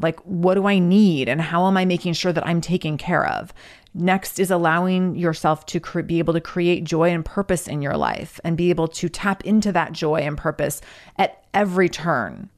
like, 0.01 0.19
what 0.21 0.55
do 0.55 0.67
I 0.67 0.77
need 0.77 1.27
and 1.27 1.41
how 1.41 1.67
am 1.67 1.77
I 1.77 1.85
making 1.85 2.13
sure 2.13 2.31
that 2.33 2.45
I'm 2.45 2.61
taken 2.61 2.97
care 2.97 3.25
of? 3.25 3.53
Next 3.93 4.37
is 4.37 4.51
allowing 4.51 5.15
yourself 5.15 5.65
to 5.67 5.79
cre- 5.79 6.01
be 6.01 6.19
able 6.19 6.33
to 6.33 6.41
create 6.41 6.83
joy 6.83 7.09
and 7.09 7.25
purpose 7.25 7.67
in 7.67 7.81
your 7.81 7.97
life 7.97 8.39
and 8.43 8.55
be 8.55 8.69
able 8.69 8.87
to 8.89 9.09
tap 9.09 9.43
into 9.45 9.71
that 9.71 9.93
joy 9.93 10.17
and 10.17 10.37
purpose 10.37 10.81
at 11.17 11.43
every 11.53 11.89
turn. 11.89 12.49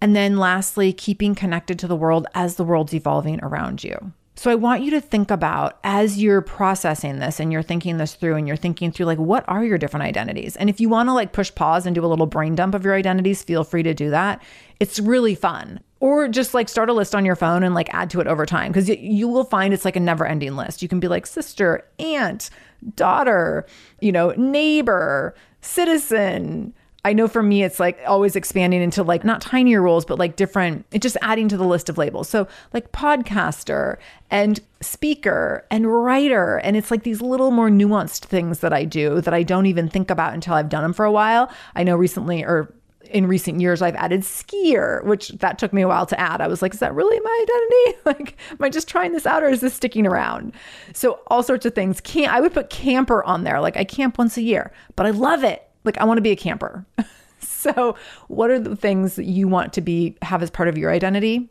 And 0.00 0.16
then 0.16 0.38
lastly, 0.38 0.92
keeping 0.92 1.34
connected 1.34 1.78
to 1.80 1.88
the 1.88 1.96
world 1.96 2.26
as 2.34 2.56
the 2.56 2.64
world's 2.64 2.94
evolving 2.94 3.42
around 3.42 3.84
you. 3.84 4.12
So 4.42 4.50
I 4.50 4.56
want 4.56 4.82
you 4.82 4.90
to 4.90 5.00
think 5.00 5.30
about 5.30 5.78
as 5.84 6.20
you're 6.20 6.40
processing 6.40 7.20
this 7.20 7.38
and 7.38 7.52
you're 7.52 7.62
thinking 7.62 7.98
this 7.98 8.16
through 8.16 8.34
and 8.34 8.48
you're 8.48 8.56
thinking 8.56 8.90
through 8.90 9.06
like 9.06 9.18
what 9.18 9.44
are 9.46 9.64
your 9.64 9.78
different 9.78 10.02
identities? 10.02 10.56
And 10.56 10.68
if 10.68 10.80
you 10.80 10.88
want 10.88 11.08
to 11.08 11.12
like 11.12 11.32
push 11.32 11.54
pause 11.54 11.86
and 11.86 11.94
do 11.94 12.04
a 12.04 12.08
little 12.08 12.26
brain 12.26 12.56
dump 12.56 12.74
of 12.74 12.84
your 12.84 12.94
identities, 12.94 13.44
feel 13.44 13.62
free 13.62 13.84
to 13.84 13.94
do 13.94 14.10
that. 14.10 14.42
It's 14.80 14.98
really 14.98 15.36
fun. 15.36 15.78
Or 16.00 16.26
just 16.26 16.54
like 16.54 16.68
start 16.68 16.88
a 16.88 16.92
list 16.92 17.14
on 17.14 17.24
your 17.24 17.36
phone 17.36 17.62
and 17.62 17.72
like 17.72 17.94
add 17.94 18.10
to 18.10 18.20
it 18.20 18.26
over 18.26 18.44
time 18.44 18.72
because 18.72 18.88
you 18.88 19.28
will 19.28 19.44
find 19.44 19.72
it's 19.72 19.84
like 19.84 19.94
a 19.94 20.00
never 20.00 20.26
ending 20.26 20.56
list. 20.56 20.82
You 20.82 20.88
can 20.88 20.98
be 20.98 21.06
like 21.06 21.24
sister, 21.24 21.86
aunt, 22.00 22.50
daughter, 22.96 23.64
you 24.00 24.10
know, 24.10 24.32
neighbor, 24.32 25.36
citizen, 25.60 26.74
I 27.04 27.12
know 27.14 27.26
for 27.26 27.42
me, 27.42 27.64
it's 27.64 27.80
like 27.80 27.98
always 28.06 28.36
expanding 28.36 28.80
into 28.80 29.02
like 29.02 29.24
not 29.24 29.40
tinier 29.40 29.82
roles, 29.82 30.04
but 30.04 30.20
like 30.20 30.36
different, 30.36 30.86
it 30.92 31.02
just 31.02 31.16
adding 31.20 31.48
to 31.48 31.56
the 31.56 31.64
list 31.64 31.88
of 31.88 31.98
labels. 31.98 32.28
So, 32.28 32.46
like 32.72 32.92
podcaster 32.92 33.96
and 34.30 34.60
speaker 34.80 35.66
and 35.68 35.86
writer. 35.86 36.58
And 36.58 36.76
it's 36.76 36.92
like 36.92 37.02
these 37.02 37.20
little 37.20 37.50
more 37.50 37.70
nuanced 37.70 38.26
things 38.26 38.60
that 38.60 38.72
I 38.72 38.84
do 38.84 39.20
that 39.20 39.34
I 39.34 39.42
don't 39.42 39.66
even 39.66 39.88
think 39.88 40.10
about 40.10 40.32
until 40.32 40.54
I've 40.54 40.68
done 40.68 40.82
them 40.82 40.92
for 40.92 41.04
a 41.04 41.12
while. 41.12 41.50
I 41.74 41.82
know 41.82 41.96
recently, 41.96 42.44
or 42.44 42.72
in 43.10 43.26
recent 43.26 43.60
years 43.60 43.82
I've 43.82 43.96
added 43.96 44.20
skier, 44.20 45.04
which 45.04 45.30
that 45.30 45.58
took 45.58 45.72
me 45.72 45.82
a 45.82 45.88
while 45.88 46.06
to 46.06 46.18
add. 46.20 46.40
I 46.40 46.46
was 46.46 46.62
like, 46.62 46.72
is 46.72 46.80
that 46.80 46.94
really 46.94 47.18
my 47.18 47.38
identity? 47.42 47.98
Like, 48.04 48.36
am 48.50 48.58
I 48.60 48.68
just 48.68 48.88
trying 48.88 49.12
this 49.12 49.26
out 49.26 49.42
or 49.42 49.48
is 49.48 49.60
this 49.60 49.74
sticking 49.74 50.06
around? 50.06 50.52
So 50.92 51.20
all 51.28 51.42
sorts 51.42 51.64
of 51.64 51.74
things. 51.74 52.00
Can't 52.00 52.32
I 52.32 52.40
would 52.40 52.52
put 52.52 52.68
camper 52.68 53.22
on 53.24 53.44
there. 53.44 53.60
Like 53.60 53.76
I 53.76 53.84
camp 53.84 54.18
once 54.18 54.36
a 54.36 54.42
year, 54.42 54.72
but 54.96 55.06
I 55.06 55.10
love 55.10 55.44
it 55.44 55.68
like 55.84 55.98
I 55.98 56.04
want 56.04 56.18
to 56.18 56.22
be 56.22 56.30
a 56.30 56.36
camper. 56.36 56.86
so, 57.40 57.96
what 58.28 58.50
are 58.50 58.58
the 58.58 58.76
things 58.76 59.16
that 59.16 59.24
you 59.24 59.48
want 59.48 59.72
to 59.74 59.80
be 59.80 60.16
have 60.22 60.42
as 60.42 60.50
part 60.50 60.68
of 60.68 60.78
your 60.78 60.90
identity? 60.90 61.48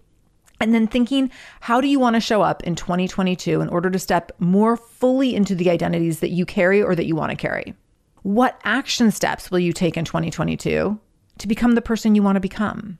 And 0.60 0.76
then 0.76 0.86
thinking, 0.86 1.32
how 1.60 1.82
do 1.82 1.88
you 1.88 2.00
want 2.00 2.16
to 2.16 2.20
show 2.20 2.44
up 2.44 2.62
in 2.64 2.76
2022 2.76 3.62
in 3.62 3.70
order 3.70 3.90
to 3.90 3.98
step 3.98 4.32
more 4.38 4.78
fully 4.78 5.36
into 5.36 5.56
the 5.56 5.72
identities 5.72 6.20
that 6.20 6.30
you 6.30 6.46
carry 6.46 6.84
or 6.84 6.94
that 6.94 7.08
you 7.08 7.16
want 7.16 7.32
to 7.32 7.36
carry? 7.36 7.74
What 8.22 8.62
action 8.64 9.10
steps 9.10 9.50
will 9.50 9.58
you 9.58 9.74
take 9.74 9.98
in 9.98 10.06
2022 10.06 11.00
to 11.40 11.48
become 11.48 11.74
the 11.74 11.82
person 11.82 12.14
you 12.14 12.22
want 12.22 12.36
to 12.36 12.42
become? 12.42 13.00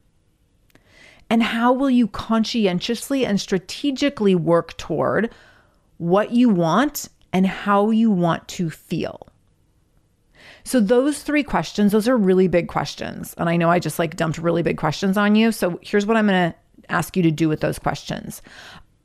And 1.30 1.44
how 1.44 1.72
will 1.72 1.92
you 1.92 2.08
conscientiously 2.08 3.26
and 3.26 3.40
strategically 3.40 4.34
work 4.34 4.76
toward 4.78 5.32
what 5.98 6.32
you 6.32 6.50
want 6.50 7.10
and 7.32 7.46
how 7.46 7.92
you 7.92 8.10
want 8.10 8.48
to 8.50 8.72
feel? 8.72 9.31
So 10.72 10.80
those 10.80 11.22
three 11.22 11.44
questions, 11.44 11.92
those 11.92 12.08
are 12.08 12.16
really 12.16 12.48
big 12.48 12.70
questions. 12.70 13.36
And 13.38 13.50
I 13.50 13.58
know 13.58 13.70
I 13.70 13.78
just 13.78 14.00
like 14.00 14.16
dumped 14.16 14.38
really 14.38 14.64
big 14.64 14.78
questions 14.78 15.18
on 15.18 15.36
you. 15.36 15.52
So 15.52 15.78
here's 15.82 16.06
what 16.06 16.16
I'm 16.16 16.28
going 16.28 16.54
to 16.54 16.58
ask 16.90 17.18
you 17.18 17.24
to 17.24 17.30
do 17.30 17.50
with 17.50 17.60
those 17.60 17.78
questions. 17.78 18.42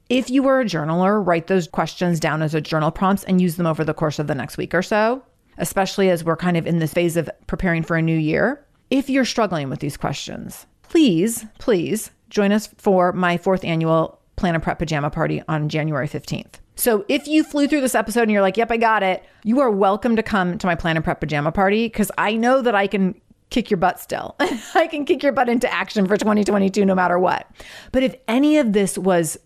If 0.08 0.30
you 0.30 0.44
were 0.44 0.60
a 0.60 0.64
journaler, 0.64 1.26
write 1.26 1.48
those 1.48 1.66
questions 1.66 2.20
down 2.20 2.40
as 2.40 2.54
a 2.54 2.60
journal 2.60 2.92
prompts 2.92 3.24
and 3.24 3.40
use 3.40 3.56
them 3.56 3.66
over 3.66 3.82
the 3.82 3.94
course 3.94 4.20
of 4.20 4.28
the 4.28 4.34
next 4.36 4.56
week 4.56 4.74
or 4.74 4.82
so, 4.82 5.24
especially 5.58 6.08
as 6.08 6.22
we're 6.22 6.36
kind 6.36 6.56
of 6.56 6.68
in 6.68 6.78
this 6.78 6.94
phase 6.94 7.16
of 7.16 7.28
preparing 7.48 7.82
for 7.82 7.96
a 7.96 8.02
new 8.02 8.16
year. 8.16 8.64
If 8.90 9.10
you're 9.10 9.24
struggling 9.24 9.68
with 9.68 9.80
these 9.80 9.96
questions, 9.96 10.66
please, 10.84 11.46
please 11.58 12.12
join 12.30 12.52
us 12.52 12.68
for 12.78 13.12
my 13.12 13.38
fourth 13.38 13.64
annual 13.64 14.20
Plan 14.36 14.54
and 14.54 14.62
Prep 14.62 14.78
Pajama 14.78 15.10
Party 15.10 15.42
on 15.48 15.68
January 15.68 16.06
15th. 16.06 16.60
So 16.76 17.04
if 17.08 17.26
you 17.26 17.42
flew 17.42 17.66
through 17.66 17.80
this 17.80 17.94
episode 17.94 18.22
and 18.22 18.30
you're 18.30 18.42
like, 18.42 18.58
yep, 18.58 18.70
I 18.70 18.76
got 18.76 19.02
it, 19.02 19.24
you 19.44 19.60
are 19.60 19.70
welcome 19.70 20.14
to 20.16 20.22
come 20.22 20.58
to 20.58 20.66
my 20.66 20.74
Plan 20.74 20.96
and 20.96 21.04
Prep 21.04 21.20
Pajama 21.20 21.50
Party 21.50 21.86
because 21.86 22.12
I 22.18 22.36
know 22.36 22.60
that 22.60 22.74
I 22.74 22.86
can 22.86 23.18
kick 23.48 23.70
your 23.70 23.78
butt 23.78 23.98
still. 23.98 24.36
I 24.74 24.86
can 24.86 25.06
kick 25.06 25.22
your 25.22 25.32
butt 25.32 25.48
into 25.48 25.72
action 25.72 26.06
for 26.06 26.16
2022 26.16 26.84
no 26.84 26.94
matter 26.94 27.18
what. 27.18 27.50
But 27.92 28.02
if 28.02 28.14
any 28.28 28.58
of 28.58 28.74
this 28.74 28.98
was 28.98 29.38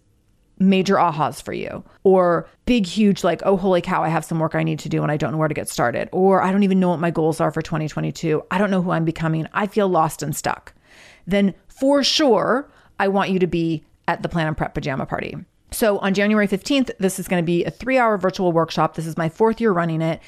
major 0.58 0.96
ahas 0.96 1.40
for 1.40 1.54
you 1.54 1.82
or 2.04 2.46
big 2.66 2.84
huge 2.84 3.24
like 3.24 3.40
oh 3.46 3.56
holy 3.56 3.80
cow 3.80 4.02
i 4.02 4.08
have 4.08 4.26
some 4.26 4.38
work 4.38 4.54
i 4.54 4.62
need 4.62 4.78
to 4.78 4.90
do 4.90 5.02
and 5.02 5.10
i 5.10 5.16
don't 5.16 5.32
know 5.32 5.38
where 5.38 5.48
to 5.48 5.54
get 5.54 5.70
started 5.70 6.06
or 6.12 6.42
i 6.42 6.52
don't 6.52 6.64
even 6.64 6.78
know 6.78 6.90
what 6.90 7.00
my 7.00 7.10
goals 7.10 7.40
are 7.40 7.50
for 7.50 7.62
2022 7.62 8.42
i 8.50 8.58
don't 8.58 8.70
know 8.70 8.82
who 8.82 8.90
i'm 8.90 9.06
becoming 9.06 9.48
i 9.54 9.66
feel 9.66 9.88
lost 9.88 10.22
and 10.22 10.36
stuck 10.36 10.74
then 11.26 11.54
for 11.66 12.04
sure 12.04 12.70
i 12.98 13.08
want 13.08 13.30
you 13.30 13.38
to 13.38 13.46
be 13.46 13.82
at 14.06 14.22
the 14.22 14.28
plan 14.28 14.46
and 14.46 14.54
prep 14.54 14.74
pajama 14.74 15.06
party 15.06 15.34
so 15.80 15.98
on 15.98 16.14
january 16.14 16.46
15th 16.46 16.90
this 16.98 17.18
is 17.18 17.26
going 17.26 17.42
to 17.42 17.46
be 17.46 17.64
a 17.64 17.70
three 17.70 17.98
hour 17.98 18.18
virtual 18.18 18.52
workshop 18.52 18.94
this 18.94 19.06
is 19.06 19.16
my 19.16 19.28
fourth 19.28 19.60
year 19.60 19.72
running 19.72 20.02
it 20.02 20.20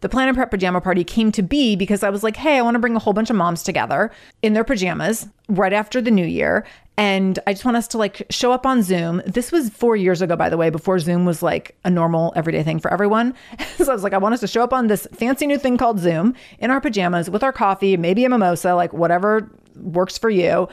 the 0.00 0.08
Plan 0.08 0.28
and 0.28 0.36
Prep 0.36 0.50
Pajama 0.50 0.80
Party 0.80 1.04
came 1.04 1.30
to 1.32 1.42
be 1.42 1.76
because 1.76 2.02
I 2.02 2.10
was 2.10 2.22
like, 2.22 2.36
hey, 2.36 2.56
I 2.56 2.62
want 2.62 2.74
to 2.74 2.78
bring 2.78 2.96
a 2.96 2.98
whole 2.98 3.12
bunch 3.12 3.28
of 3.28 3.36
moms 3.36 3.62
together 3.62 4.10
in 4.42 4.54
their 4.54 4.64
pajamas 4.64 5.28
right 5.48 5.72
after 5.72 6.00
the 6.00 6.10
new 6.10 6.24
year. 6.24 6.64
And 6.96 7.38
I 7.46 7.52
just 7.52 7.64
want 7.64 7.76
us 7.76 7.88
to 7.88 7.98
like 7.98 8.26
show 8.30 8.52
up 8.52 8.66
on 8.66 8.82
Zoom. 8.82 9.22
This 9.26 9.52
was 9.52 9.70
four 9.70 9.96
years 9.96 10.22
ago, 10.22 10.36
by 10.36 10.48
the 10.48 10.56
way, 10.56 10.70
before 10.70 10.98
Zoom 10.98 11.24
was 11.24 11.42
like 11.42 11.76
a 11.84 11.90
normal 11.90 12.32
everyday 12.36 12.62
thing 12.62 12.78
for 12.78 12.92
everyone. 12.92 13.34
so 13.76 13.90
I 13.90 13.94
was 13.94 14.02
like, 14.02 14.12
I 14.12 14.18
want 14.18 14.34
us 14.34 14.40
to 14.40 14.46
show 14.46 14.62
up 14.62 14.72
on 14.72 14.86
this 14.86 15.06
fancy 15.12 15.46
new 15.46 15.58
thing 15.58 15.76
called 15.76 15.98
Zoom 15.98 16.34
in 16.58 16.70
our 16.70 16.80
pajamas 16.80 17.30
with 17.30 17.42
our 17.42 17.52
coffee, 17.52 17.96
maybe 17.96 18.24
a 18.24 18.28
mimosa, 18.28 18.74
like 18.74 18.92
whatever 18.92 19.50
works 19.76 20.18
for 20.18 20.30
you. 20.30 20.68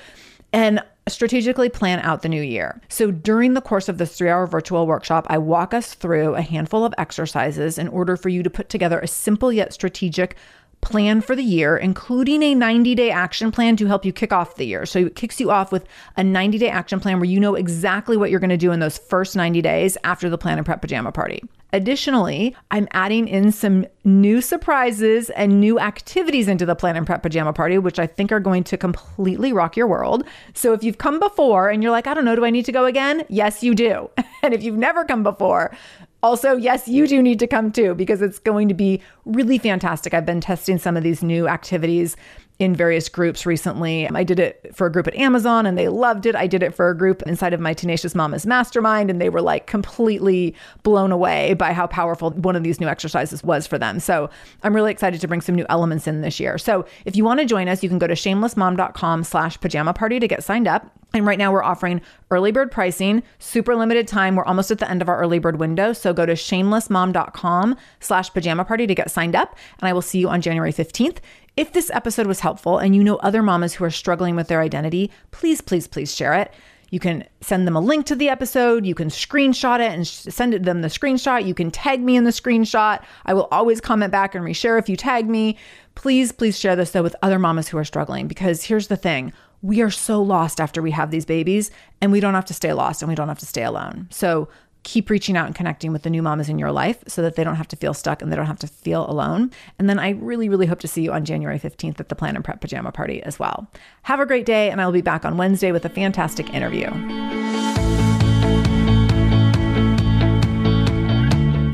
And 0.54 0.82
strategically 1.12 1.70
plan 1.70 2.00
out 2.00 2.22
the 2.22 2.30
new 2.30 2.41
year. 2.41 2.82
So, 2.89 3.12
during 3.12 3.54
the 3.54 3.62
course 3.62 3.89
of 3.89 3.98
this 3.98 4.17
three 4.17 4.30
hour 4.30 4.48
virtual 4.48 4.88
workshop, 4.88 5.26
I 5.30 5.38
walk 5.38 5.74
us 5.74 5.93
through 5.93 6.36
a 6.36 6.41
handful 6.41 6.86
of 6.86 6.93
exercises 6.98 7.78
in 7.78 7.88
order 7.88 8.17
for 8.17 8.30
you 8.30 8.43
to 8.43 8.50
put 8.50 8.70
together 8.70 9.00
a 9.00 9.08
simple 9.08 9.52
yet 9.52 9.74
strategic 9.74 10.36
plan 10.82 11.22
for 11.22 11.36
the 11.36 11.43
year, 11.43 11.76
including 11.76 12.43
a 12.43 12.56
90 12.56 12.96
day 12.96 13.12
action 13.12 13.52
plan 13.52 13.76
to 13.78 13.88
help 13.88 14.06
you 14.06 14.13
kick 14.13 14.32
off 14.32 14.56
the 14.56 14.65
year. 14.65 14.86
So 14.86 15.00
it 15.00 15.15
kicks 15.15 15.39
you 15.39 15.52
off 15.52 15.72
with 15.72 15.86
a 16.15 16.24
90 16.24 16.58
day 16.58 16.70
action 16.70 17.00
plan 17.00 17.20
where 17.20 17.30
you 17.30 17.39
know 17.39 17.56
exactly 17.56 18.17
what 18.17 18.30
you're 18.30 18.39
going 18.39 18.50
to 18.50 18.58
do 18.58 18.72
in 18.72 18.80
those 18.80 18.98
first 18.98 19.36
90 19.36 19.62
days 19.62 19.98
after 20.04 20.30
the 20.30 20.38
plan 20.38 20.58
and 20.58 20.65
prep 20.65 20.82
pajama 20.82 21.12
party. 21.12 21.43
Additionally, 21.74 22.56
I'm 22.72 22.88
adding 22.92 23.28
in 23.28 23.52
some 23.52 23.86
new 24.06 24.42
surprises 24.42 25.30
and 25.32 25.60
new 25.60 25.80
activities 25.80 26.48
into 26.48 26.66
the 26.66 26.76
Plan 26.76 26.96
and 26.96 27.06
Prep 27.06 27.24
Pajama 27.24 27.52
Party, 27.52 27.78
which 27.78 28.00
I 28.00 28.08
think 28.08 28.32
are 28.32 28.40
going 28.40 28.64
to 28.66 28.78
completely 28.78 29.52
rock 29.52 29.76
your 29.76 29.88
world. 29.88 30.24
So 30.54 30.74
if 30.74 30.84
you've 30.84 30.98
come 30.98 31.20
before 31.20 31.70
and 31.70 31.84
you're 31.84 31.92
like, 31.92 32.08
I 32.08 32.14
don't 32.14 32.26
know, 32.26 32.36
do 32.36 32.46
I 32.46 32.52
need 32.52 32.66
to 32.66 32.72
go 32.72 32.86
again? 32.86 33.26
Yes, 33.30 33.64
you 33.64 33.76
do. 33.76 34.10
And 34.44 34.54
if 34.54 34.64
you've 34.64 34.78
never 34.78 35.04
come 35.04 35.24
before, 35.24 35.76
also, 36.24 36.56
yes, 36.56 36.88
you 36.88 37.06
do 37.06 37.22
need 37.22 37.40
to 37.40 37.48
come 37.48 37.72
too 37.72 37.96
because 37.96 38.22
it's 38.22 38.40
going 38.40 38.68
to 38.70 38.74
be 38.74 39.02
really 39.26 39.58
fantastic. 39.58 40.14
I've 40.14 40.26
been 40.26 40.42
testing 40.42 40.78
some 40.78 40.96
of 40.96 41.04
these 41.04 41.24
new 41.24 41.48
activities 41.48 42.16
in 42.60 42.76
various 42.76 43.08
groups 43.08 43.46
recently. 43.46 44.10
I 44.10 44.24
did 44.24 44.39
it 44.39 44.76
for 44.76 44.88
a 44.88 44.91
group 44.91 45.08
at 45.08 45.15
Amazon 45.15 45.65
and 45.65 45.78
they 45.78 45.89
loved 45.89 46.26
it. 46.26 46.36
I 46.36 46.48
did 46.48 46.63
it 46.63 46.74
for 46.74 46.89
a 46.89 46.98
group 46.98 47.22
inside 47.24 47.54
of 47.54 47.60
my 47.60 47.74
Tenacious 47.74 48.15
Mamas 48.15 48.48
Mastermind 48.48 49.12
and 49.12 49.22
they 49.22 49.30
were 49.30 49.41
like 49.41 49.67
completely 49.67 50.56
blown 50.82 51.12
away 51.12 51.54
by 51.54 51.72
how 51.72 51.86
powerful 51.86 52.32
one 52.32 52.56
of 52.56 52.63
these 52.63 52.80
new 52.80 52.88
exercises 52.88 53.43
was 53.43 53.67
for 53.67 53.78
them. 53.78 54.00
So 54.00 54.30
I'm 54.63 54.76
really 54.76 54.91
excited 54.91 55.22
to 55.22 55.28
bring 55.28 55.41
some 55.41 55.56
new 55.56 55.65
elements 55.70 56.08
in 56.08 56.22
this 56.22 56.39
year. 56.39 56.58
So 56.58 56.86
if 57.06 57.15
you 57.15 57.24
want 57.24 57.39
to 57.41 57.46
join 57.46 57.67
us, 57.67 57.84
you 57.84 57.89
can 57.89 58.00
go 58.00 58.08
to 58.08 58.15
shamelessmom.com 58.15 59.24
slash 59.24 59.60
pajama 59.60 59.93
party 59.93 60.20
to 60.20 60.28
get 60.28 60.43
signed 60.43 60.67
up. 60.67 60.91
And 61.13 61.26
right 61.26 61.38
now 61.38 61.52
we're 61.52 61.63
offering 61.63 62.02
early 62.32 62.52
bird 62.52 62.72
pricing, 62.72 63.24
super 63.39 63.76
limited 63.76 64.08
time. 64.08 64.36
We're 64.36 64.46
almost 64.46 64.72
at 64.72 64.80
the 64.80 64.89
end 64.89 65.02
of 65.02 65.10
our 65.10 65.20
early 65.20 65.39
bird 65.39 65.60
window. 65.60 65.93
So 65.93 66.12
go 66.12 66.26
to 66.26 66.34
shamelessmom.com 66.34 67.78
slash 68.00 68.34
pajama 68.34 68.65
party 68.65 68.88
to 68.88 68.96
get 68.96 69.10
signed 69.10 69.36
up. 69.36 69.56
And 69.80 69.88
I 69.88 69.93
will 69.93 70.02
see 70.02 70.20
you 70.20 70.28
on 70.28 70.41
January 70.41 70.74
15th. 70.74 71.17
If 71.58 71.74
this 71.74 71.89
episode 71.89 72.28
was 72.28 72.41
helpful 72.41 72.78
and 72.78 72.96
you 72.96 73.04
know 73.04 73.15
other 73.17 73.41
mamas 73.41 73.74
who 73.74 73.84
are 73.84 73.89
struggling 73.89 74.36
with 74.36 74.48
their 74.48 74.62
identity, 74.62 75.10
please, 75.32 75.60
please, 75.60 75.88
please 75.88 76.13
share 76.13 76.36
it. 76.36 76.54
You 76.91 77.00
can 77.00 77.26
send 77.41 77.65
them 77.65 77.76
a 77.76 77.82
link 77.82 78.06
to 78.06 78.15
the 78.15 78.30
episode. 78.30 78.86
You 78.86 78.93
can 78.93 79.10
screenshot 79.10 79.80
it 79.80 79.91
and 79.91 80.08
send 80.08 80.54
it 80.54 80.63
them 80.63 80.82
the 80.82 80.88
screenshot. 80.88 81.46
You 81.46 81.56
can 81.56 81.72
tag 81.72 82.00
me 82.00 82.15
in 82.15 82.26
the 82.26 82.32
screenshot. 82.32 83.04
I 83.26 83.34
will 83.34 83.48
always 83.52 83.82
comment 83.82 84.12
back 84.12 84.36
and 84.36 84.46
reshare 84.46 84.78
if 84.78 84.88
you 84.88 84.96
tag 84.96 85.28
me. 85.28 85.58
Please, 85.96 86.32
please 86.32 86.60
share 86.60 86.76
this 86.76 86.91
though 86.91 87.02
with 87.02 87.15
other 87.24 87.39
mamas 87.39 87.67
who 87.67 87.78
are 87.80 87.84
struggling 87.84 88.28
because 88.28 88.63
here's 88.63 88.88
the 88.88 88.96
thing 88.96 89.34
we 89.63 89.82
are 89.82 89.89
so 89.89 90.22
lost 90.22 90.62
after 90.62 90.84
we 90.84 90.91
have 90.91 91.10
these 91.10 91.26
babies 91.26 91.72
and 92.00 92.12
we 92.12 92.20
don't 92.20 92.36
have 92.36 92.46
to 92.46 92.54
stay 92.54 92.72
lost 92.74 93.02
and 93.02 93.10
we 93.10 93.15
don't 93.15 93.28
have 93.28 93.39
to 93.39 93.48
stay 93.48 93.63
alone. 93.63 94.08
So 94.12 94.48
keep 94.88 95.10
reaching 95.10 95.36
out 95.36 95.45
and 95.45 95.54
connecting 95.54 95.91
with 95.91 96.04
the 96.04 96.10
new 96.10 96.21
mamas 96.21 96.47
in 96.47 96.58
your 96.58 96.71
life 96.71 97.04
so 97.08 97.21
that 97.21 97.36
they 97.36 97.43
don't 97.43 97.58
have 97.58 97.67
to 97.67 97.76
feel 97.76 97.93
stuck 97.93 98.21
and 98.21 98.32
they 98.32 98.38
don't 98.38 98.45
have 98.45 98.58
to 98.58 98.67
feel 98.67 99.08
alone. 99.10 99.52
And 99.78 99.89
then 99.89 100.00
I 100.00 100.12
really, 100.12 100.47
really 100.47 100.65
hope 100.65 100.80
to 100.80 100.88
see 100.88 101.02
you 101.02 101.12
on 101.12 101.26
January 101.26 101.60
15th 101.60 102.00
at 102.00 102.08
the 102.08 102.15
Plan 102.15 102.38
and 102.38 102.45
Prep 102.45 102.62
Pajama 102.62 102.93
Party 102.93 103.21
as 103.23 103.38
well. 103.38 103.69
Have 104.04 104.21
a 104.21 104.26
great 104.26 104.45
day, 104.45 104.71
and 104.71 104.80
I 104.80 104.86
will 104.86 104.93
be 104.93 105.02
back 105.02 105.26
on 105.26 105.36
Wednesday 105.36 105.73
with 105.73 105.84
a 105.84 105.89
fantastic 105.89 106.54
interview. 106.54 106.88